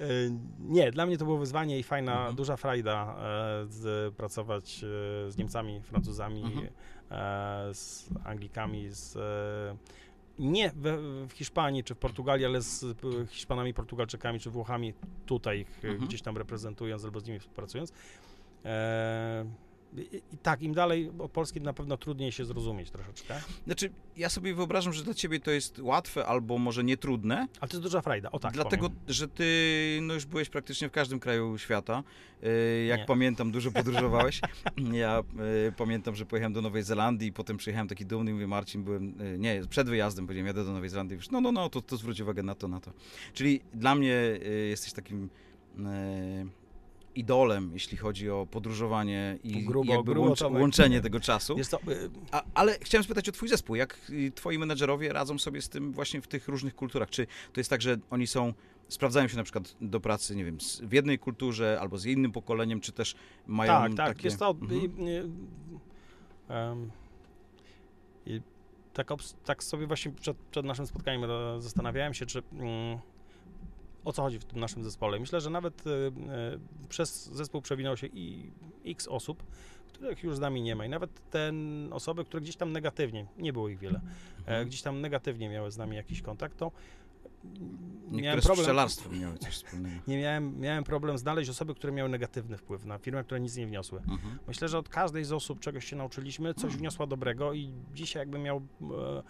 e, 0.00 0.04
nie, 0.60 0.90
dla 0.90 1.06
mnie 1.06 1.18
to 1.18 1.24
było 1.24 1.38
wyzwanie 1.38 1.78
i 1.78 1.82
fajna, 1.82 2.12
Mhm. 2.18 2.36
duża 2.36 2.56
frajda 2.56 3.16
e, 3.18 3.66
z, 3.68 4.14
pracować 4.14 4.84
e, 4.84 5.30
z 5.30 5.36
Niemcami, 5.36 5.82
Francuzami, 5.82 6.42
Mhm. 6.42 6.68
z 7.74 8.08
Anglikami, 8.24 8.86
z... 8.90 9.18
Nie 10.38 10.72
w 11.28 11.32
Hiszpanii 11.34 11.84
czy 11.84 11.94
w 11.94 11.98
Portugalii, 11.98 12.46
ale 12.46 12.62
z 12.62 12.84
Hiszpanami, 13.30 13.74
Portugalczykami 13.74 14.40
czy 14.40 14.50
Włochami 14.50 14.94
tutaj 15.26 15.66
Mhm. 15.84 15.98
gdzieś 16.06 16.22
tam 16.22 16.36
reprezentując 16.36 17.04
albo 17.04 17.20
z 17.20 17.26
nimi 17.26 17.38
współpracując. 17.38 17.92
E, 18.64 19.44
i, 20.32 20.38
tak, 20.42 20.62
im 20.62 20.74
dalej 20.74 21.10
od 21.18 21.30
Polski 21.30 21.60
na 21.60 21.72
pewno 21.72 21.96
trudniej 21.96 22.32
się 22.32 22.44
zrozumieć 22.44 22.90
troszeczkę, 22.90 23.40
Znaczy, 23.64 23.90
ja 24.16 24.28
sobie 24.28 24.54
wyobrażam, 24.54 24.92
że 24.92 25.04
dla 25.04 25.14
ciebie 25.14 25.40
to 25.40 25.50
jest 25.50 25.78
łatwe 25.78 26.26
albo 26.26 26.58
może 26.58 26.84
nie 26.84 26.96
trudne, 26.96 27.48
ale 27.60 27.68
to 27.68 27.76
jest 27.76 27.82
duża 27.82 28.02
frajda, 28.02 28.30
o 28.30 28.38
tak 28.38 28.52
dlatego, 28.52 28.90
powiem. 28.90 29.02
że 29.08 29.28
ty 29.28 29.44
no 30.02 30.14
już 30.14 30.26
byłeś 30.26 30.48
praktycznie 30.48 30.88
w 30.88 30.92
każdym 30.92 31.20
kraju 31.20 31.58
świata. 31.58 32.02
Yy, 32.42 32.84
Jak 32.84 33.00
Nie. 33.00 33.06
pamiętam, 33.06 33.52
dużo 33.52 33.72
podróżowałeś. 33.72 34.40
ja 34.92 35.22
yy, 35.64 35.72
pamiętam, 35.76 36.16
że 36.16 36.26
pojechałem 36.26 36.52
do 36.52 36.62
Nowej 36.62 36.82
Zelandii 36.82 37.28
i 37.28 37.32
potem 37.32 37.56
przyjechałem 37.56 37.88
taki 37.88 38.06
dumny 38.06 38.32
mówię, 38.32 38.46
Marcin, 38.46 38.84
byłem, 38.84 39.14
yy, 39.18 39.38
nie, 39.38 39.62
przed 39.70 39.88
wyjazdem 39.88 40.26
powiedziałem, 40.26 40.46
jadę 40.46 40.64
do 40.64 40.72
Nowej 40.72 40.90
Zelandii. 40.90 41.16
Wiesz, 41.16 41.30
no, 41.30 41.40
no, 41.40 41.52
no, 41.52 41.70
to, 41.70 41.82
to 41.82 41.96
zwróć 41.96 42.20
uwagę 42.20 42.42
na 42.42 42.54
to, 42.54 42.68
na 42.68 42.80
to. 42.80 42.92
Czyli 43.34 43.60
dla 43.74 43.94
mnie 43.94 44.38
jesteś 44.68 44.92
takim 44.92 45.28
idolem, 47.18 47.70
jeśli 47.72 47.96
chodzi 47.96 48.30
o 48.30 48.46
podróżowanie 48.50 49.38
i, 49.44 49.64
Grubo, 49.64 49.92
jakby 49.92 50.12
grubo, 50.12 50.26
łącz, 50.28 50.40
łączenie 50.40 51.00
tego 51.00 51.20
czasu. 51.20 51.56
Co, 51.64 51.76
y, 51.76 51.80
A, 52.30 52.42
ale 52.54 52.78
chciałem 52.82 53.04
spytać 53.04 53.28
o 53.28 53.32
twój 53.32 53.48
zespół. 53.48 53.76
Jak 53.76 54.10
y, 54.10 54.32
twoi 54.34 54.58
menedżerowie 54.58 55.12
radzą 55.12 55.38
sobie 55.38 55.62
z 55.62 55.68
tym 55.68 55.92
właśnie 55.92 56.20
w 56.20 56.26
tych 56.28 56.48
różnych 56.48 56.74
kulturach? 56.74 57.10
Czy 57.10 57.26
to 57.52 57.60
jest 57.60 57.70
tak, 57.70 57.82
że 57.82 57.96
oni 58.10 58.26
są, 58.26 58.52
sprawdzają 58.88 59.28
się 59.28 59.36
na 59.36 59.42
przykład 59.42 59.76
do 59.80 60.00
pracy, 60.00 60.36
nie 60.36 60.44
wiem, 60.44 60.58
w 60.82 60.92
jednej 60.92 61.18
kulturze 61.18 61.78
albo 61.80 61.98
z 61.98 62.06
innym 62.06 62.32
pokoleniem, 62.32 62.80
czy 62.80 62.92
też 62.92 63.14
mają 63.46 63.72
tak, 63.72 63.94
tak, 63.94 64.08
takie... 64.08 64.26
jest 64.28 64.38
to... 64.38 64.50
Mhm. 64.50 64.80
i- 64.80 64.84
i- 64.84 64.88
i 68.36 68.40
tak, 68.92 69.08
obs- 69.10 69.34
tak 69.44 69.64
sobie 69.64 69.86
właśnie 69.86 70.12
przed, 70.12 70.36
przed 70.50 70.66
naszym 70.66 70.86
spotkaniem 70.86 71.30
e, 71.30 71.62
zastanawiałem 71.62 72.14
się, 72.14 72.26
czy... 72.26 72.42
Mm, 72.52 72.98
o 74.04 74.12
co 74.12 74.22
chodzi 74.22 74.38
w 74.38 74.44
tym 74.44 74.60
naszym 74.60 74.84
zespole. 74.84 75.18
Myślę, 75.20 75.40
że 75.40 75.50
nawet 75.50 75.84
e, 75.86 75.90
e, 75.90 76.58
przez 76.88 77.26
zespół 77.32 77.62
przewinęło 77.62 77.96
się 77.96 78.06
i 78.06 78.50
x 78.86 79.08
osób, 79.08 79.42
których 79.88 80.22
już 80.22 80.36
z 80.36 80.40
nami 80.40 80.62
nie 80.62 80.76
ma. 80.76 80.84
I 80.86 80.88
nawet 80.88 81.30
te 81.30 81.52
osoby, 81.90 82.24
które 82.24 82.40
gdzieś 82.40 82.56
tam 82.56 82.72
negatywnie, 82.72 83.26
nie 83.38 83.52
było 83.52 83.68
ich 83.68 83.78
wiele, 83.78 83.98
e, 83.98 84.38
Mhm. 84.38 84.68
gdzieś 84.68 84.82
tam 84.82 85.00
negatywnie 85.00 85.48
miały 85.48 85.70
z 85.70 85.76
nami 85.76 85.96
jakiś 85.96 86.22
kontakt, 86.22 86.56
to 86.58 86.72
Niektóre 88.04 88.22
miałem 88.22 88.40
z 88.40 88.44
problem. 88.44 88.64
pszczelarstwem 88.64 89.20
miały 89.20 89.38
coś 89.38 89.54
wspólnego. 89.54 90.00
Nie 90.08 90.18
miałem, 90.18 90.60
miałem 90.60 90.84
problem 90.84 91.18
znaleźć 91.18 91.50
osoby, 91.50 91.74
które 91.74 91.92
miały 91.92 92.08
negatywny 92.08 92.56
wpływ 92.56 92.84
na 92.84 92.98
firmę, 92.98 93.24
które 93.24 93.40
nic 93.40 93.56
nie 93.56 93.66
wniosły. 93.66 93.98
Mhm. 93.98 94.38
Myślę, 94.48 94.68
że 94.68 94.78
od 94.78 94.88
każdej 94.88 95.24
z 95.24 95.32
osób 95.32 95.60
czegoś 95.60 95.84
się 95.84 95.96
nauczyliśmy, 95.96 96.54
coś 96.54 96.76
wniosła 96.76 97.06
dobrego 97.06 97.52
i 97.52 97.72
dzisiaj 97.94 98.20
jakbym 98.22 98.42
miał 98.42 98.56
e, 98.56 99.22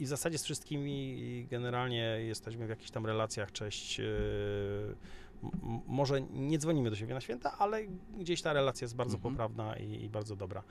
i 0.00 0.04
w 0.04 0.08
zasadzie 0.08 0.38
z 0.38 0.44
wszystkimi 0.44 1.46
generalnie 1.50 2.16
jesteśmy 2.26 2.66
w 2.66 2.68
jakichś 2.68 2.90
tam 2.90 3.06
relacjach, 3.06 3.52
cześć, 3.52 4.00
m- 4.00 5.80
może 5.86 6.20
nie 6.22 6.58
dzwonimy 6.58 6.90
do 6.90 6.96
siebie 6.96 7.14
na 7.14 7.20
święta, 7.20 7.58
ale 7.58 7.84
gdzieś 8.18 8.42
ta 8.42 8.52
relacja 8.52 8.84
jest 8.84 8.96
bardzo 8.96 9.16
Mhm. 9.16 9.34
poprawna 9.34 9.76
i, 9.76 10.04
i 10.04 10.08
bardzo 10.08 10.36
dobra. 10.36 10.62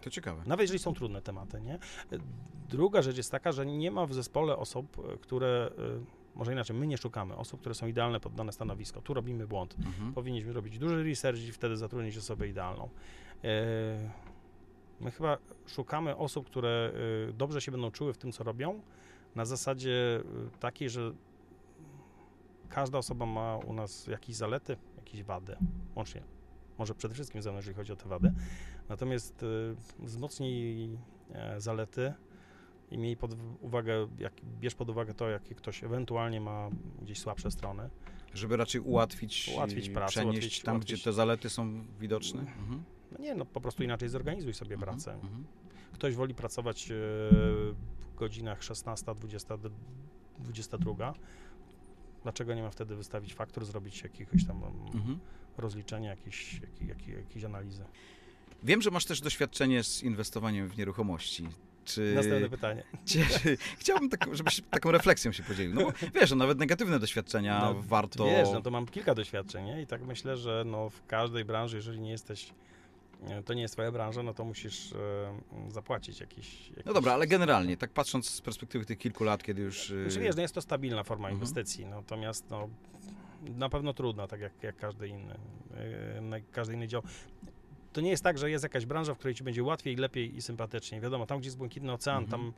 To 0.00 0.10
ciekawe. 0.10 0.42
nawet 0.46 0.64
jeżeli 0.64 0.78
są 0.78 0.94
trudne 0.94 1.22
tematy, 1.22 1.60
nie? 1.60 1.78
Druga 2.68 3.02
rzecz 3.02 3.16
jest 3.16 3.30
taka, 3.30 3.52
że 3.52 3.66
nie 3.66 3.90
ma 3.90 4.06
w 4.06 4.14
zespole 4.14 4.56
osób, 4.56 5.18
które, 5.20 5.70
e, 5.78 6.04
może 6.34 6.52
inaczej, 6.52 6.76
my 6.76 6.86
nie 6.86 6.98
szukamy 6.98 7.36
osób, 7.36 7.60
które 7.60 7.74
są 7.74 7.86
idealne 7.86 8.20
pod 8.20 8.34
dane 8.34 8.52
stanowisko. 8.52 9.02
Tu 9.02 9.14
robimy 9.14 9.46
błąd. 9.46 9.76
Mhm. 9.86 10.12
Powinniśmy 10.14 10.52
robić 10.52 10.78
duży 10.78 11.04
research 11.04 11.38
i 11.40 11.52
wtedy 11.52 11.76
zatrudnić 11.76 12.16
osobę 12.16 12.48
idealną. 12.48 12.88
My 15.00 15.10
chyba 15.10 15.38
szukamy 15.66 16.16
osób, 16.16 16.46
które 16.46 16.92
e, 17.28 17.32
dobrze 17.32 17.60
się 17.60 17.72
będą 17.72 17.90
czuły 17.90 18.12
w 18.12 18.18
tym, 18.18 18.32
co 18.32 18.44
robią, 18.44 18.82
na 19.34 19.44
zasadzie 19.44 20.20
e, 20.56 20.58
takiej, 20.60 20.90
że 20.90 21.12
każda 22.68 22.98
osoba 22.98 23.26
ma 23.26 23.56
u 23.56 23.72
nas 23.72 24.06
jakieś 24.06 24.36
zalety, 24.36 24.76
jakieś 24.96 25.22
wady, 25.22 25.56
łącznie. 25.96 26.22
Może 26.78 26.94
przede 26.94 27.14
wszystkim 27.14 27.42
ze 27.42 27.50
mną, 27.50 27.56
jeżeli 27.58 27.76
chodzi 27.76 27.92
o 27.92 27.96
te 27.96 28.08
wady. 28.08 28.32
Natomiast 28.88 29.42
e, 29.42 29.46
wzmocnij 30.04 30.98
e, 31.32 31.60
zalety 31.60 32.12
i 32.90 32.98
miej 32.98 33.16
pod 33.16 33.36
uwagę, 33.60 34.08
jak, 34.18 34.32
bierz 34.60 34.74
pod 34.74 34.90
uwagę 34.90 35.14
to, 35.14 35.28
jakie 35.28 35.54
ktoś 35.54 35.84
ewentualnie 35.84 36.40
ma 36.40 36.68
gdzieś 37.02 37.18
słabsze 37.20 37.50
strony. 37.50 37.90
Żeby 38.34 38.56
raczej 38.56 38.80
ułatwić, 38.80 39.50
Ułatwić 39.54 39.88
y, 39.88 39.90
pracę, 39.90 40.10
przenieść 40.10 40.38
ułatwić- 40.48 40.64
tam, 40.64 40.76
ułatwić- 40.76 40.94
gdzie 40.94 41.04
te 41.04 41.12
zalety 41.12 41.50
są 41.50 41.84
widoczne. 42.00 42.40
Mhm. 42.40 42.84
No 43.14 43.20
nie, 43.24 43.34
no 43.34 43.44
po 43.44 43.60
prostu 43.60 43.82
inaczej 43.82 44.08
zorganizuj 44.08 44.54
sobie 44.54 44.74
Mhm. 44.74 44.90
pracę. 44.92 45.12
Mhm. 45.14 45.44
Ktoś 45.92 46.14
woli 46.14 46.34
pracować 46.34 46.90
e, 46.90 46.94
w 46.94 48.14
godzinach 48.16 48.62
16, 48.62 49.14
20, 49.14 49.58
22. 50.38 51.14
Dlaczego 52.22 52.54
nie 52.54 52.62
ma 52.62 52.70
wtedy 52.70 52.96
wystawić 52.96 53.34
faktur, 53.34 53.64
zrobić 53.64 54.02
jakiegoś 54.02 54.44
tam 54.46 54.56
mm, 54.56 54.72
Mhm. 54.94 55.18
rozliczenia, 55.58 56.10
jakiejś, 56.10 56.54
jakiej, 56.60 56.88
jakiej, 56.88 57.14
jakiejś 57.14 57.44
analizy? 57.44 57.84
Wiem, 58.62 58.82
że 58.82 58.90
masz 58.90 59.04
też 59.04 59.20
doświadczenie 59.20 59.84
z 59.84 60.02
inwestowaniem 60.02 60.68
w 60.68 60.76
nieruchomości. 60.78 61.48
Czy 61.84 62.12
Następne 62.14 62.48
pytanie. 62.50 62.82
cieszy? 63.06 63.56
Chciałbym 63.78 64.08
tak, 64.08 64.36
żebyś 64.36 64.60
taką 64.70 64.90
refleksją 64.90 65.32
się 65.32 65.42
podzielił. 65.42 65.74
No 65.74 65.92
wiesz, 66.14 66.30
no, 66.30 66.36
nawet 66.36 66.58
negatywne 66.58 66.98
doświadczenia 66.98 67.60
No, 67.60 67.74
warto... 67.82 68.24
Wiesz, 68.24 68.48
no 68.52 68.62
to 68.62 68.70
mam 68.70 68.86
kilka 68.86 69.14
doświadczeń 69.14 69.64
nie? 69.64 69.82
i 69.82 69.86
tak 69.86 70.02
myślę, 70.02 70.36
że 70.36 70.62
no 70.66 70.90
w 70.90 71.06
każdej 71.06 71.44
branży, 71.44 71.76
jeżeli 71.76 72.00
nie 72.00 72.10
jesteś, 72.10 72.52
to 73.44 73.54
nie 73.54 73.62
jest 73.62 73.74
twoja 73.74 73.92
branża, 73.92 74.22
no 74.22 74.34
to 74.34 74.44
musisz 74.44 74.92
e, 74.92 75.70
zapłacić 75.70 76.20
jakiś, 76.20 76.68
jakiś... 76.68 76.84
No 76.84 76.92
dobra, 76.92 77.12
ale 77.12 77.26
generalnie, 77.26 77.76
tak 77.76 77.90
patrząc 77.90 78.30
z 78.30 78.40
perspektywy 78.40 78.84
tych 78.84 78.98
kilku 78.98 79.24
lat, 79.24 79.42
kiedy 79.42 79.62
już... 79.62 79.90
y, 79.90 80.10
Znaczy, 80.10 80.20
wiesz, 80.24 80.36
no 80.36 80.42
jest 80.42 80.54
to 80.54 80.60
stabilna 80.60 81.04
forma 81.04 81.28
Mhm. 81.28 81.34
inwestycji, 81.34 81.86
natomiast 81.86 82.50
no, 82.50 82.68
na 83.42 83.68
pewno 83.68 83.94
trudna, 83.94 84.26
tak 84.26 84.40
jak, 84.40 84.62
jak 84.62 84.76
każdy 84.76 85.08
inny, 85.08 85.34
na- 86.20 86.40
każdy 86.40 86.74
inny 86.74 86.88
dział. 86.88 87.02
To 87.92 88.00
nie 88.00 88.10
jest 88.10 88.22
tak, 88.24 88.38
że 88.38 88.50
jest 88.50 88.62
jakaś 88.64 88.86
branża, 88.86 89.14
w 89.14 89.18
której 89.18 89.34
ci 89.34 89.44
będzie 89.44 89.62
łatwiej, 89.62 89.96
lepiej 89.96 90.36
i 90.36 90.42
sympatyczniej. 90.42 91.00
Wiadomo, 91.00 91.26
tam 91.26 91.38
gdzie 91.38 91.46
jest 91.46 91.58
błękitny 91.58 91.92
ocean, 91.92 92.24
Mhm. 92.24 92.30
tam 92.42 92.52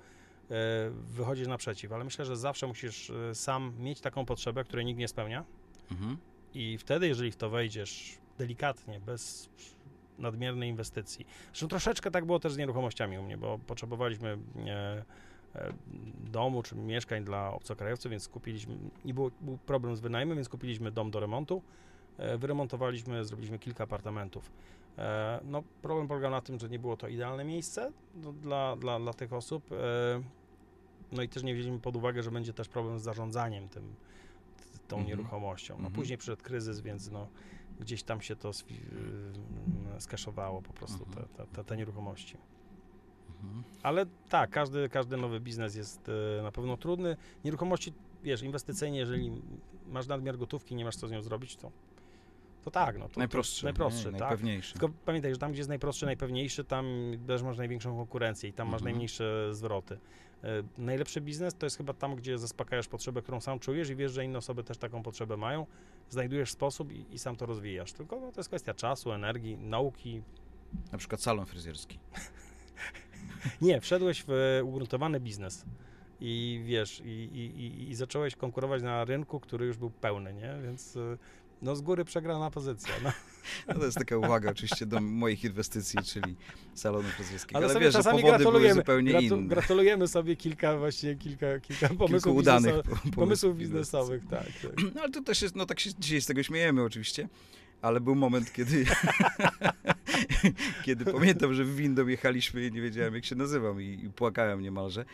wychodzisz 0.93 1.47
naprzeciw, 1.49 1.93
ale 1.93 2.05
myślę, 2.05 2.25
że 2.25 2.37
zawsze 2.37 2.67
musisz 2.67 3.13
sam 3.35 3.73
mieć 3.79 4.01
taką 4.01 4.27
potrzebę, 4.27 4.65
której 4.65 4.85
nikt 4.85 4.99
nie 5.01 5.09
spełnia 5.09 5.45
Mhm. 5.91 6.17
i 6.55 6.79
wtedy, 6.79 7.09
jeżeli 7.09 7.31
w 7.33 7.37
to 7.37 7.51
wejdziesz 7.51 8.19
delikatnie, 8.39 9.01
bez 9.01 9.49
nadmiernej 10.19 10.71
inwestycji. 10.71 11.27
Zresztą 11.47 11.69
troszeczkę 11.69 12.11
tak 12.11 12.25
było 12.25 12.39
też 12.39 12.53
z 12.53 12.57
nieruchomościami 12.57 13.19
u 13.19 13.23
mnie, 13.23 13.39
bo 13.39 13.59
potrzebowaliśmy 13.59 14.39
e, 14.67 15.05
e, 15.55 15.73
domu 16.25 16.63
czy 16.63 16.77
mieszkań 16.77 17.25
dla 17.25 17.53
obcokrajowców, 17.53 18.11
więc 18.11 18.29
kupiliśmy, 18.29 18.77
nie 19.05 19.15
było, 19.15 19.31
był 19.41 19.59
problem 19.59 19.97
z 19.97 20.01
wynajmem, 20.01 20.37
więc 20.37 20.49
kupiliśmy 20.49 20.91
dom 20.93 21.11
do 21.11 21.21
remontu, 21.21 21.63
e, 22.19 22.39
wyremontowaliśmy, 22.39 23.25
zrobiliśmy 23.25 23.59
kilka 23.59 23.85
apartamentów. 23.85 24.53
No, 25.45 25.63
problem 25.83 26.09
polegał 26.09 26.31
na 26.31 26.41
tym, 26.41 26.59
że 26.59 26.69
nie 26.69 26.79
było 26.79 26.97
to 26.97 27.09
idealne 27.09 27.45
miejsce 27.45 27.93
do, 28.15 28.33
dla, 28.33 28.77
dla, 28.77 29.01
dla 29.01 29.13
tych 29.13 29.33
osób, 29.33 29.71
no 31.13 31.23
i 31.23 31.29
też 31.29 31.43
nie 31.43 31.55
wzięliśmy 31.55 31.81
pod 31.81 31.97
uwagę, 31.97 32.23
że 32.23 32.31
będzie 32.31 32.53
też 32.53 32.69
problem 32.69 32.99
z 32.99 33.03
zarządzaniem 33.03 33.69
tym, 33.69 33.95
tą 34.89 34.97
Mhm. 34.97 35.07
nieruchomością. 35.19 35.75
No, 35.75 35.79
Mhm. 35.79 35.95
Później 35.95 36.19
przyszedł 36.19 36.43
kryzys, 36.43 36.81
więc 36.81 37.11
no, 37.11 37.27
gdzieś 37.81 38.03
tam 38.03 38.21
się 38.21 38.37
to 38.37 38.51
y, 38.51 40.01
skaszowało 40.01 40.63
po 40.63 40.73
prostu, 40.73 41.05
Mhm. 41.05 41.27
te, 41.29 41.35
te, 41.37 41.53
te, 41.53 41.65
te 41.65 41.77
nieruchomości. 41.77 42.37
Mhm. 43.43 43.63
Ale 43.83 44.07
tak, 44.29 44.51
każdy, 44.51 44.89
każdy 44.89 45.17
nowy 45.17 45.41
biznes 45.41 45.75
jest 45.77 46.09
e, 46.39 46.43
na 46.43 46.53
pewno 46.53 46.77
trudny. 46.77 47.17
Nieruchomości, 47.45 47.93
wiesz, 48.23 48.43
inwestycyjnie, 48.43 48.99
jeżeli 48.99 49.43
masz 49.87 50.07
nadmiar 50.07 50.39
gotówki 50.39 50.75
i 50.75 50.77
nie 50.77 50.85
masz 50.85 50.97
co 50.97 51.09
z 51.09 51.11
nią 51.11 51.23
zrobić, 51.23 51.57
to, 51.57 51.71
to 52.65 52.71
tak, 52.71 52.99
no. 52.99 53.09
To, 53.09 53.19
Najprostszy. 53.21 53.61
To 53.61 53.67
najprostszy, 53.67 54.07
nie? 54.07 54.19
tak. 54.19 54.21
Najpewniejszy. 54.21 54.73
Tylko 54.73 54.89
pamiętaj, 55.05 55.33
że 55.33 55.39
tam, 55.39 55.53
gdzie 55.53 55.61
jest 55.61 55.69
najprostszy, 55.69 56.07
najpewniejszy, 56.07 56.65
tam 56.65 56.87
też 57.27 57.43
masz 57.43 57.59
największą 57.59 57.97
konkurencję 57.97 58.51
i 58.51 58.53
tam 58.53 58.67
masz 58.69 58.75
Mhm. 58.81 58.85
najmniejsze 58.85 59.49
zwroty. 59.55 59.99
E, 60.45 60.63
Najlepszy 60.79 61.21
biznes 61.21 61.55
to 61.55 61.67
jest 61.67 61.77
chyba 61.77 61.93
tam, 61.93 62.17
gdzie 62.17 62.39
zaspokajasz 62.39 62.89
potrzebę, 62.89 63.23
którą 63.23 63.41
sam 63.41 63.59
czujesz 63.59 63.91
i 63.91 63.97
wiesz, 63.97 64.13
że 64.13 64.25
inne 64.25 64.39
osoby 64.39 64.65
też 64.65 64.79
taką 64.79 65.03
potrzebę 65.03 65.37
mają, 65.37 65.67
znajdujesz 66.09 66.53
sposób 66.53 66.93
i, 66.93 67.07
i 67.11 67.19
sam 67.19 67.37
to 67.37 67.47
rozwijasz. 67.47 67.93
Tylko 67.93 68.21
no, 68.21 68.33
to 68.33 68.41
jest 68.41 68.49
kwestia 68.49 68.75
czasu, 68.75 69.13
energii, 69.13 69.59
nauki. 69.59 70.23
Na 70.93 70.99
przykład 70.99 71.21
salon 71.21 71.47
fryzjerski. 71.47 71.99
Nie, 73.63 73.81
wszedłeś 73.81 74.25
w 74.29 74.61
ugruntowany 74.65 75.21
biznes 75.21 75.65
i 76.21 76.63
wiesz, 76.65 77.01
i, 77.01 77.09
i, 77.09 77.61
i, 77.61 77.91
i 77.91 77.95
zacząłeś 77.95 78.37
konkurować 78.37 78.83
na 78.83 79.05
rynku, 79.05 79.41
który 79.41 79.67
już 79.67 79.77
był 79.77 79.91
pełny, 79.91 80.35
nie? 80.35 80.59
Więc 80.63 80.97
e, 80.97 81.19
no 81.63 81.77
z 81.77 81.81
góry 81.81 82.05
przegrana 82.05 82.51
pozycja. 82.51 82.93
No. 83.05 83.13
No 83.69 83.75
to 83.75 83.85
jest 83.85 83.99
taka 83.99 84.17
uwaga 84.17 84.51
oczywiście 84.51 84.87
do 84.87 85.01
moich 85.01 85.45
inwestycji, 85.45 85.99
czyli 86.05 86.37
salonu 86.75 87.09
fryzjerskiego. 87.09 87.59
Ale, 87.59 87.67
Ale, 87.71 87.81
wiesz, 87.81 87.93
że 87.93 87.99
powody 88.03 88.23
były 88.23 88.37
gratulujemy. 88.39 88.75
zupełnie 88.75 89.13
Gratu- 89.13 89.37
inne. 89.37 89.49
Gratulujemy 89.49 90.09
sobie 90.09 90.37
kilka 90.37 90.79
właśnie, 90.79 91.15
kilka, 91.17 91.61
kilka 91.61 91.89
Kilku 91.89 92.07
pomysłów, 92.07 92.37
udanych 92.37 92.75
biznesa- 92.75 93.15
pomysłów, 93.15 93.57
biznesowych. 93.57 94.21
biznesowych, 94.23 94.53
tak. 94.63 94.73
tak. 94.77 94.85
No 94.95 95.01
ale 95.03 95.11
to 95.13 95.23
też 95.23 95.43
jest, 95.43 95.57
no 95.57 95.67
tak 95.67 95.81
się 95.81 95.91
dzisiaj 95.99 96.21
z 96.21 96.27
tego 96.27 96.43
śmiejemy 96.43 96.83
oczywiście, 96.83 97.29
ale 97.83 98.01
był 98.01 98.15
moment, 98.15 98.53
kiedy 98.53 98.85
kiedy 100.85 101.05
pamiętam, 101.13 101.55
że 101.55 101.65
w 101.65 101.77
windą 101.77 102.07
jechaliśmy 102.07 102.67
i 102.67 102.73
nie 102.73 102.81
wiedziałem 102.81 103.15
jak 103.15 103.25
się 103.25 103.35
nazywam 103.35 103.83
i, 103.83 104.01
i 104.05 104.11
płakałem 104.11 104.63
niemalże, 104.63 105.05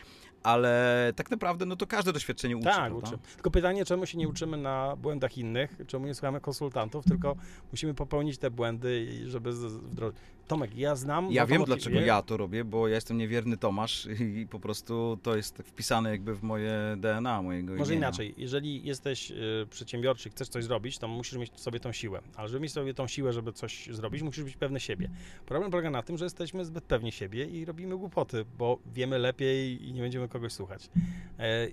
ale 0.43 1.13
tak 1.15 1.31
naprawdę 1.31 1.65
no 1.65 1.75
to 1.75 1.87
każde 1.87 2.13
doświadczenie 2.13 2.57
uczy, 2.57 2.65
Tak, 2.65 2.91
prawda? 2.91 3.07
uczy. 3.07 3.17
Tylko 3.35 3.51
pytanie, 3.51 3.85
czemu 3.85 4.05
się 4.05 4.17
nie 4.17 4.27
uczymy 4.27 4.57
na 4.57 4.95
błędach 4.95 5.37
innych, 5.37 5.77
czemu 5.87 6.05
nie 6.05 6.13
słuchamy 6.13 6.41
konsultantów, 6.41 7.05
tylko 7.05 7.35
musimy 7.71 7.93
popełnić 7.93 8.37
te 8.37 8.51
błędy, 8.51 9.07
żeby 9.29 9.53
wdrożyć. 9.53 10.17
Tomek, 10.47 10.75
ja 10.77 10.95
znam... 10.95 11.31
Ja 11.31 11.45
wiem, 11.45 11.63
dlaczego 11.63 11.99
ja 11.99 12.21
to 12.21 12.37
robię, 12.37 12.63
bo 12.63 12.87
ja 12.87 12.95
jestem 12.95 13.17
niewierny 13.17 13.57
Tomasz 13.57 14.07
i 14.41 14.47
po 14.47 14.59
prostu 14.59 15.19
to 15.23 15.35
jest 15.35 15.57
tak 15.57 15.65
wpisane 15.65 16.09
jakby 16.09 16.35
w 16.35 16.43
moje 16.43 16.73
DNA, 16.97 17.41
mojego 17.41 17.73
Może 17.75 17.93
imienia. 17.93 18.07
inaczej, 18.07 18.33
jeżeli 18.37 18.83
jesteś 18.83 19.31
y, 19.31 19.67
przedsiębiorczy, 19.69 20.29
chcesz 20.29 20.47
coś 20.49 20.63
zrobić, 20.63 20.97
to 20.97 21.07
musisz 21.07 21.39
mieć 21.39 21.59
sobie 21.59 21.79
tą 21.79 21.91
siłę. 21.91 22.21
Ale 22.35 22.47
żeby 22.47 22.59
mieć 22.59 22.71
sobie 22.71 22.93
tą 22.93 23.07
siłę, 23.07 23.33
żeby 23.33 23.53
coś 23.53 23.89
zrobić, 23.91 24.21
musisz 24.21 24.43
być 24.43 24.57
pewny 24.57 24.79
siebie. 24.79 25.09
Problem 25.45 25.71
polega 25.71 25.89
na 25.89 26.03
tym, 26.03 26.17
że 26.17 26.25
jesteśmy 26.25 26.65
zbyt 26.65 26.83
pewni 26.83 27.11
siebie 27.11 27.45
i 27.45 27.65
robimy 27.65 27.97
głupoty, 27.97 28.45
bo 28.57 28.79
wiemy 28.93 29.17
lepiej 29.19 29.87
i 29.87 29.93
nie 29.93 30.01
będziemy 30.01 30.27
kogoś 30.33 30.53
słuchać. 30.53 30.89
E, 31.39 31.67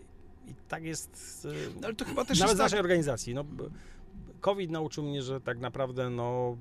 I 0.47 0.55
tak 0.69 0.85
jest 0.85 1.47
No, 1.81 1.87
ale 1.87 1.95
to 1.97 2.05
chyba 2.05 2.25
też 2.25 2.39
nawet 2.39 2.51
jest 2.51 2.55
w 2.55 2.59
tak, 2.59 2.65
naszej 2.65 2.81
organizacji. 2.81 3.35
No, 3.35 3.45
COVID 4.41 4.71
nauczył 4.71 5.05
mnie, 5.05 5.23
że 5.23 5.41
tak 5.41 5.59
naprawdę 5.59 6.11
no, 6.11 6.57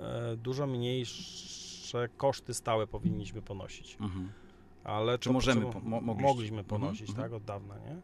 e, 0.00 0.36
dużo 0.36 0.66
mniejsze 0.66 2.08
koszty 2.16 2.54
stałe 2.54 2.86
powinniśmy 2.86 3.42
ponosić. 3.42 3.96
Mhm. 4.00 4.32
Ale 4.84 5.18
Czy 5.18 5.30
możemy 5.30 5.66
po- 5.72 5.80
mo- 5.80 6.00
mogliście? 6.00 6.28
mogliśmy 6.32 6.64
ponosić, 6.64 7.08
Mhm, 7.08 7.24
tak, 7.28 7.32
od 7.32 7.44
dawna, 7.44 7.78
nie? 7.78 7.96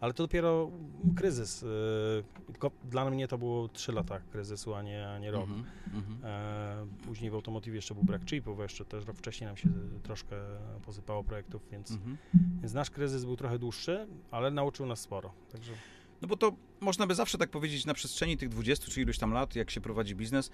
Ale 0.00 0.12
to 0.12 0.22
dopiero 0.22 0.70
kryzys. 1.16 1.64
tylko 2.46 2.70
dla 2.84 3.10
mnie 3.10 3.28
to 3.28 3.38
było 3.38 3.68
3 3.68 3.92
lata 3.92 4.20
kryzysu, 4.20 4.74
a 4.74 4.82
nie, 4.82 5.08
a 5.08 5.18
nie 5.18 5.30
rok. 5.30 5.48
Mhm. 5.94 6.18
E, 6.24 6.86
później 7.06 7.30
w 7.30 7.34
automotywie 7.34 7.76
jeszcze 7.76 7.94
był 7.94 8.04
brak 8.04 8.24
chipów, 8.24 8.58
jeszcze 8.58 8.84
też 8.84 9.06
rok 9.06 9.16
wcześniej 9.16 9.46
nam 9.48 9.56
się 9.56 9.68
troszkę 10.02 10.36
posypało 10.86 11.24
projektów, 11.24 11.62
więc, 11.70 11.90
Mhm. 11.90 12.16
więc 12.60 12.72
nasz 12.74 12.90
kryzys 12.90 13.24
był 13.24 13.36
trochę 13.36 13.58
dłuższy, 13.58 14.06
ale 14.30 14.50
nauczył 14.50 14.86
nas 14.86 15.00
sporo. 15.00 15.32
Także 15.52 15.72
No 16.24 16.28
bo 16.28 16.36
to 16.36 16.52
można 16.80 17.06
by 17.06 17.14
zawsze 17.14 17.38
tak 17.38 17.50
powiedzieć 17.50 17.86
na 17.86 17.94
przestrzeni 17.94 18.36
tych 18.36 18.48
20 18.48 18.90
czy 18.90 19.00
iluś 19.00 19.18
tam 19.18 19.32
lat, 19.32 19.56
jak 19.56 19.70
się 19.70 19.80
prowadzi 19.80 20.14
biznes, 20.14 20.50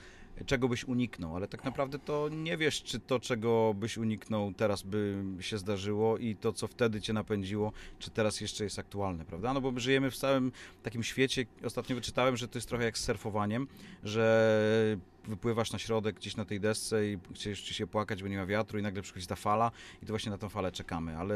czego 0.46 0.68
byś 0.68 0.85
uniknął, 0.85 1.37
ale 1.37 1.48
tak 1.48 1.64
naprawdę 1.64 1.98
to 1.98 2.28
nie 2.28 2.56
wiesz, 2.56 2.83
czy 2.83 3.00
to, 3.00 3.20
czego 3.20 3.74
byś 3.74 3.98
uniknął, 3.98 4.52
teraz 4.54 4.83
by 4.83 5.24
się 5.40 5.59
zdarzyło 5.59 6.18
i 6.18 6.37
to, 6.37 6.52
co 6.52 6.68
wtedy 6.68 7.00
cię 7.00 7.12
napędziło, 7.12 7.72
czy 7.98 8.11
teraz 8.11 8.40
jeszcze 8.40 8.64
jest 8.64 8.78
aktualne, 8.78 9.24
prawda? 9.24 9.54
No 9.54 9.61
bo 9.61 9.72
my 9.72 9.80
żyjemy 9.80 10.11
w 10.11 10.16
całym 10.16 10.52
takim 10.83 11.02
świecie, 11.02 11.46
ostatnio 11.64 11.96
wyczytałem, 11.96 12.37
że 12.37 12.48
to 12.48 12.59
jest 12.59 12.68
trochę 12.68 12.85
jak 12.85 12.98
z 12.98 13.04
surfowaniem, 13.04 13.68
że 14.04 14.96
wypływasz 15.24 15.72
na 15.72 15.78
środek 15.78 16.16
gdzieś 16.16 16.37
na 16.37 16.44
tej 16.44 16.61
desce 16.61 17.06
i 17.06 17.18
chcesz 17.35 17.61
się 17.61 17.87
płakać, 17.87 18.22
bo 18.22 18.28
nie 18.28 18.37
ma 18.37 18.46
wiatru 18.46 18.78
i 18.78 18.83
nagle 18.83 19.02
przychodzi 19.02 19.26
ta 19.26 19.37
fala 19.37 19.70
i 20.02 20.06
to 20.06 20.12
właśnie 20.12 20.30
na 20.30 20.38
tą 20.38 20.48
falę 20.48 20.72
czekamy, 20.72 21.18
ale 21.18 21.35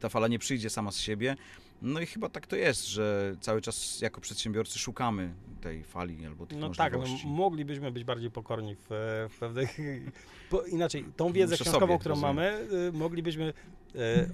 ta 0.00 0.08
fala 0.08 0.28
nie 0.28 0.38
przyjdzie 0.38 0.70
sama 0.70 0.90
z 0.90 0.98
siebie, 0.98 1.36
no 1.82 2.00
i 2.00 2.06
chyba 2.06 2.28
tak 2.28 2.46
to 2.46 2.56
jest, 2.56 2.88
że 2.88 3.36
cały 3.40 3.60
czas 3.60 4.00
jako 4.00 4.20
przedsiębiorcy 4.20 4.78
szukamy 4.78 5.34
tej 5.60 5.84
fali 5.84 6.26
albo 6.26 6.46
tych 6.46 6.58
No 6.58 6.70
tak, 6.70 6.92
no, 6.92 6.98
możliwości. 6.98 7.28
moglibyśmy 7.28 7.92
być 7.92 8.04
bardziej 8.04 8.30
pokorni 8.30 8.74
w, 8.76 8.86
w 9.30 9.38
pewnych... 9.40 9.78
Po, 10.50 10.62
inaczej, 10.62 11.04
tą 11.16 11.32
wiedzę 11.32 11.52
Muszę 11.54 11.64
książkową, 11.64 11.86
sobie, 11.86 11.98
którą 11.98 12.14
rozumiem. 12.14 12.36
mamy, 12.36 12.68
y, 12.88 12.92
moglibyśmy, 12.92 13.52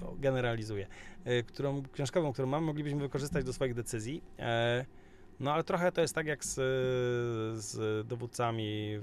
o, 0.01 0.15
generalizuję, 0.19 0.87
którą, 1.47 1.83
książkową, 1.93 2.33
którą 2.33 2.47
mamy, 2.47 2.65
moglibyśmy 2.65 2.99
wykorzystać 2.99 3.45
do 3.45 3.53
swoich 3.53 3.73
decyzji. 3.73 4.23
E, 4.39 4.85
No 5.39 5.53
ale 5.53 5.63
trochę 5.63 5.91
to 5.91 6.01
jest 6.01 6.15
tak 6.15 6.27
jak 6.27 6.45
z, 6.45 6.53
z 7.63 8.07
dowódcami 8.07 8.99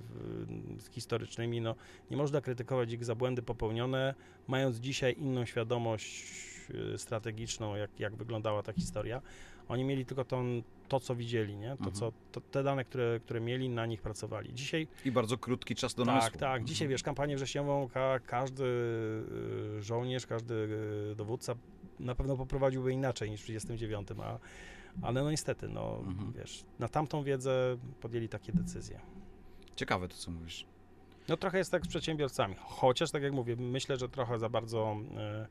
historycznymi. 0.90 1.60
No, 1.60 1.74
nie 2.10 2.16
można 2.16 2.40
krytykować 2.40 2.92
ich 2.92 3.04
za 3.04 3.14
błędy 3.14 3.42
popełnione, 3.42 4.14
mając 4.48 4.76
dzisiaj 4.76 5.14
inną 5.18 5.44
świadomość 5.46 6.24
strategiczną, 6.96 7.76
jak, 7.76 8.00
jak 8.00 8.16
wyglądała 8.16 8.62
ta 8.62 8.72
historia. 8.72 9.22
Oni 9.68 9.84
mieli 9.84 10.06
tylko 10.06 10.24
tą, 10.24 10.62
to, 10.88 11.00
co 11.00 11.14
widzieli, 11.16 11.56
nie? 11.56 11.68
To, 11.68 11.72
Mhm. 11.72 11.92
co, 11.92 12.12
to, 12.32 12.40
te 12.40 12.62
dane, 12.62 12.84
które, 12.84 13.20
które 13.24 13.40
mieli, 13.40 13.68
na 13.68 13.86
nich 13.86 14.02
pracowali. 14.02 14.54
Dzisiaj 14.54 14.88
I 15.04 15.12
bardzo 15.12 15.38
krótki 15.38 15.74
czas 15.74 15.94
do 15.94 16.04
tak, 16.04 16.14
namysłu. 16.14 16.38
tak. 16.40 16.64
Dzisiaj 16.64 16.88
wiesz, 16.88 17.02
kampanię 17.02 17.36
wrześniową 17.36 17.88
ka 17.88 18.18
każdy 18.26 18.64
y, 18.64 19.82
żołnierz, 19.82 20.26
każdy 20.26 20.54
y, 21.12 21.14
dowódca 21.16 21.54
na 22.00 22.14
pewno 22.14 22.36
poprowadziłby 22.36 22.92
inaczej 22.92 23.30
niż 23.30 23.40
w 23.40 23.44
39, 23.44 24.08
a, 24.22 24.38
ale 25.02 25.22
no 25.22 25.30
niestety, 25.30 25.68
no 25.68 25.96
Mhm. 26.06 26.32
wiesz, 26.32 26.64
na 26.78 26.88
tamtą 26.88 27.22
wiedzę 27.22 27.76
podjęli 28.00 28.28
takie 28.28 28.52
decyzje. 28.52 29.00
Ciekawe 29.76 30.08
to, 30.08 30.14
co 30.16 30.30
mówisz. 30.30 30.66
No 31.28 31.36
trochę 31.36 31.58
jest 31.58 31.70
tak 31.70 31.84
z 31.84 31.88
przedsiębiorcami, 31.88 32.54
chociaż 32.58 33.10
tak 33.10 33.22
jak 33.22 33.32
mówię, 33.32 33.56
myślę, 33.56 33.96
że 33.96 34.08
trochę 34.08 34.38
za 34.38 34.48
bardzo 34.48 34.96
y, 35.44 35.46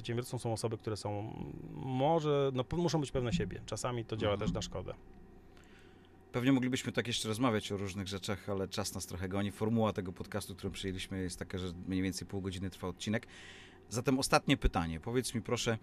przedsiębiorcą 0.00 0.38
są 0.38 0.52
osoby, 0.52 0.78
które 0.78 0.96
są 0.96 1.32
może, 1.74 2.50
no 2.54 2.64
muszą 2.76 3.00
być 3.00 3.10
pewne 3.10 3.32
siebie. 3.32 3.60
Czasami 3.66 4.04
to 4.04 4.16
działa 4.16 4.32
Mhm. 4.34 4.48
też 4.48 4.54
na 4.54 4.62
szkodę. 4.62 4.94
Pewnie 6.32 6.52
moglibyśmy 6.52 6.92
tak 6.92 7.06
jeszcze 7.06 7.28
rozmawiać 7.28 7.72
o 7.72 7.76
różnych 7.76 8.08
rzeczach, 8.08 8.48
ale 8.48 8.68
czas 8.68 8.94
nas 8.94 9.06
trochę 9.06 9.28
goni. 9.28 9.50
Formuła 9.50 9.92
tego 9.92 10.12
podcastu, 10.12 10.54
którą 10.56 10.72
przyjęliśmy, 10.72 11.22
jest 11.22 11.38
taka, 11.38 11.58
że 11.58 11.66
mniej 11.88 12.02
więcej 12.02 12.28
pół 12.28 12.40
godziny 12.40 12.70
trwa 12.70 12.88
odcinek. 12.88 13.26
Zatem 13.88 14.18
ostatnie 14.18 14.56
pytanie. 14.56 15.00
Powiedz 15.00 15.34
mi 15.34 15.42
proszę, 15.42 15.78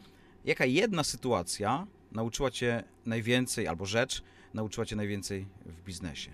jaka 0.46 0.66
jedna 0.66 1.04
sytuacja 1.04 1.88
nauczyła 2.12 2.52
cię 2.52 2.84
najwięcej, 3.06 3.68
albo 3.68 3.86
rzecz 3.86 4.24
nauczyła 4.54 4.86
cię 4.86 4.96
najwięcej 4.96 5.48
w 5.66 5.82
biznesie? 5.84 6.32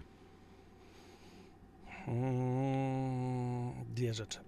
Mm, 2.08 3.72
Dwie 3.96 4.14
rzeczy. 4.14 4.40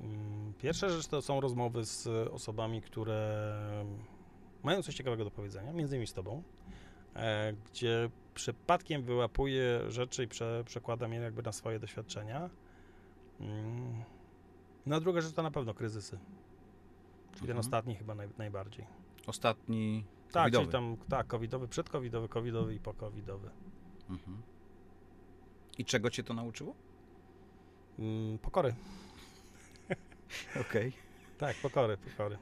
Mm, 0.00 0.52
Pierwsza 0.58 0.88
rzecz 0.88 1.06
to 1.06 1.22
są 1.22 1.40
rozmowy 1.40 1.84
z 1.84 2.06
osobami, 2.32 2.82
które 2.82 3.46
mają 4.62 4.82
coś 4.82 4.94
ciekawego 4.94 5.24
do 5.24 5.30
powiedzenia, 5.30 5.72
między 5.72 5.96
innymi 5.96 6.06
z 6.06 6.12
tobą, 6.12 6.42
e, 7.16 7.52
gdzie 7.52 8.10
przypadkiem 8.34 9.02
wyłapuję 9.02 9.80
rzeczy 9.90 10.24
i 10.24 10.28
prze, 10.28 10.62
przekładam 10.66 11.12
je 11.12 11.20
jakby 11.20 11.42
na 11.42 11.52
swoje 11.52 11.78
doświadczenia. 11.78 12.50
Mm. 13.40 14.02
No 14.86 14.96
a 14.96 15.00
druga 15.00 15.20
rzecz 15.20 15.32
to 15.32 15.42
na 15.42 15.50
pewno 15.50 15.74
kryzysy. 15.74 16.18
Czyli 17.32 17.40
ten 17.46 17.50
Mhm. 17.56 17.58
ostatni 17.58 17.94
chyba 17.94 18.14
naj, 18.14 18.28
najbardziej. 18.38 18.86
Ostatni 19.26 20.04
Tak, 20.32 20.42
covidowy. 20.42 20.64
czyli 20.64 20.72
tam 20.72 20.96
tak, 21.08 21.26
covidowy, 21.26 21.68
przedcovidowy, 21.68 22.28
covidowy 22.28 22.74
i 22.74 22.78
pocovidowy. 22.80 23.50
Mhm. 24.10 24.42
I 25.78 25.84
czego 25.84 26.10
cię 26.10 26.22
to 26.22 26.34
nauczyło? 26.34 26.74
Mm, 27.98 28.38
Pokory. 28.38 28.74
Okej. 30.60 30.92
Tak, 31.38 31.56
pokory, 31.56 31.96
pokory. 31.96 32.38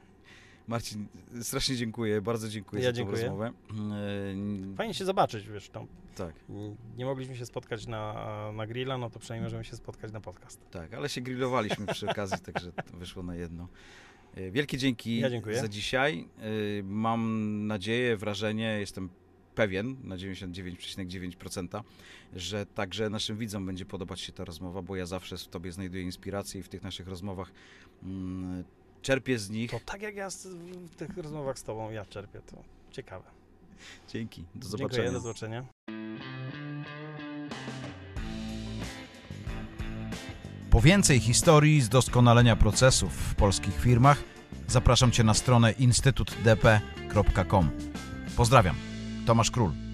Marcin, 0.67 1.07
strasznie 1.41 1.75
dziękuję, 1.75 2.21
bardzo 2.21 2.49
dziękuję 2.49 2.81
Ja 2.83 2.87
za 2.89 2.91
tę 2.91 2.97
dziękuję. 2.97 3.21
rozmowę. 3.21 3.51
Yy, 4.69 4.75
Fajnie 4.75 4.93
się 4.93 5.05
zobaczyć, 5.05 5.47
wiesz, 5.49 5.69
tam 5.69 5.87
Tak, 6.15 6.35
nie 6.97 7.05
mogliśmy 7.05 7.35
się 7.35 7.45
spotkać 7.45 7.87
na, 7.87 8.51
na 8.51 8.67
grilla, 8.67 8.97
no 8.97 9.09
to 9.09 9.19
przynajmniej 9.19 9.43
możemy 9.45 9.63
się 9.63 9.75
spotkać 9.75 10.11
na 10.11 10.21
podcast. 10.21 10.69
tak, 10.71 10.93
ale 10.93 11.09
się 11.09 11.21
grillowaliśmy 11.21 11.85
przy 11.85 12.09
okazji, 12.09 12.37
także 12.39 12.71
to 12.71 12.97
wyszło 12.97 13.23
na 13.23 13.35
jedno. 13.35 13.67
Yy, 14.35 14.51
Wielkie 14.51 14.77
dzięki 14.77 15.19
Ja 15.19 15.29
za 15.61 15.67
dzisiaj. 15.67 16.27
Yy, 16.77 16.83
Mam 16.83 17.67
nadzieję, 17.67 18.17
wrażenie, 18.17 18.79
jestem 18.79 19.09
pewien 19.59 19.95
na 20.03 20.15
99,9%, 20.15 21.83
że 22.35 22.65
także 22.65 23.09
naszym 23.09 23.37
widzom 23.37 23.65
będzie 23.65 23.85
podobać 23.85 24.19
się 24.21 24.31
ta 24.31 24.45
rozmowa, 24.45 24.81
bo 24.81 24.95
ja 24.95 25.05
zawsze 25.05 25.37
w 25.37 25.47
Tobie 25.47 25.71
znajduję 25.71 26.03
inspirację 26.03 26.59
i 26.59 26.63
w 26.63 26.69
tych 26.69 26.83
naszych 26.83 27.07
rozmowach 27.07 27.51
mm, 28.03 28.63
czerpię 29.01 29.39
z 29.39 29.49
nich. 29.49 29.71
To 29.71 29.79
tak 29.85 30.01
jak 30.01 30.15
ja 30.15 30.29
z, 30.29 30.47
w 30.91 30.95
tych 30.95 31.17
rozmowach 31.17 31.59
z 31.59 31.63
tobą 31.63 31.91
ja 31.91 32.05
czerpię, 32.05 32.41
to 32.41 32.63
ciekawe. 32.91 33.25
Dzięki, 34.07 34.41
do 34.41 34.47
Dziękuję, 34.47 34.69
zobaczenia. 34.77 35.11
do 35.11 35.19
zobaczenia. 35.19 35.65
Po 40.69 40.81
więcej 40.81 41.19
historii 41.19 41.81
z 41.81 41.89
doskonalenia 41.89 42.55
procesów 42.55 43.13
w 43.13 43.35
polskich 43.35 43.75
firmach 43.75 44.23
zapraszam 44.67 45.11
Cię 45.11 45.23
na 45.23 45.33
stronę 45.33 45.71
instytutdp.com. 45.71 47.69
Pozdrawiam, 48.37 48.75
Thomas 49.29 49.51
Krull 49.51 49.88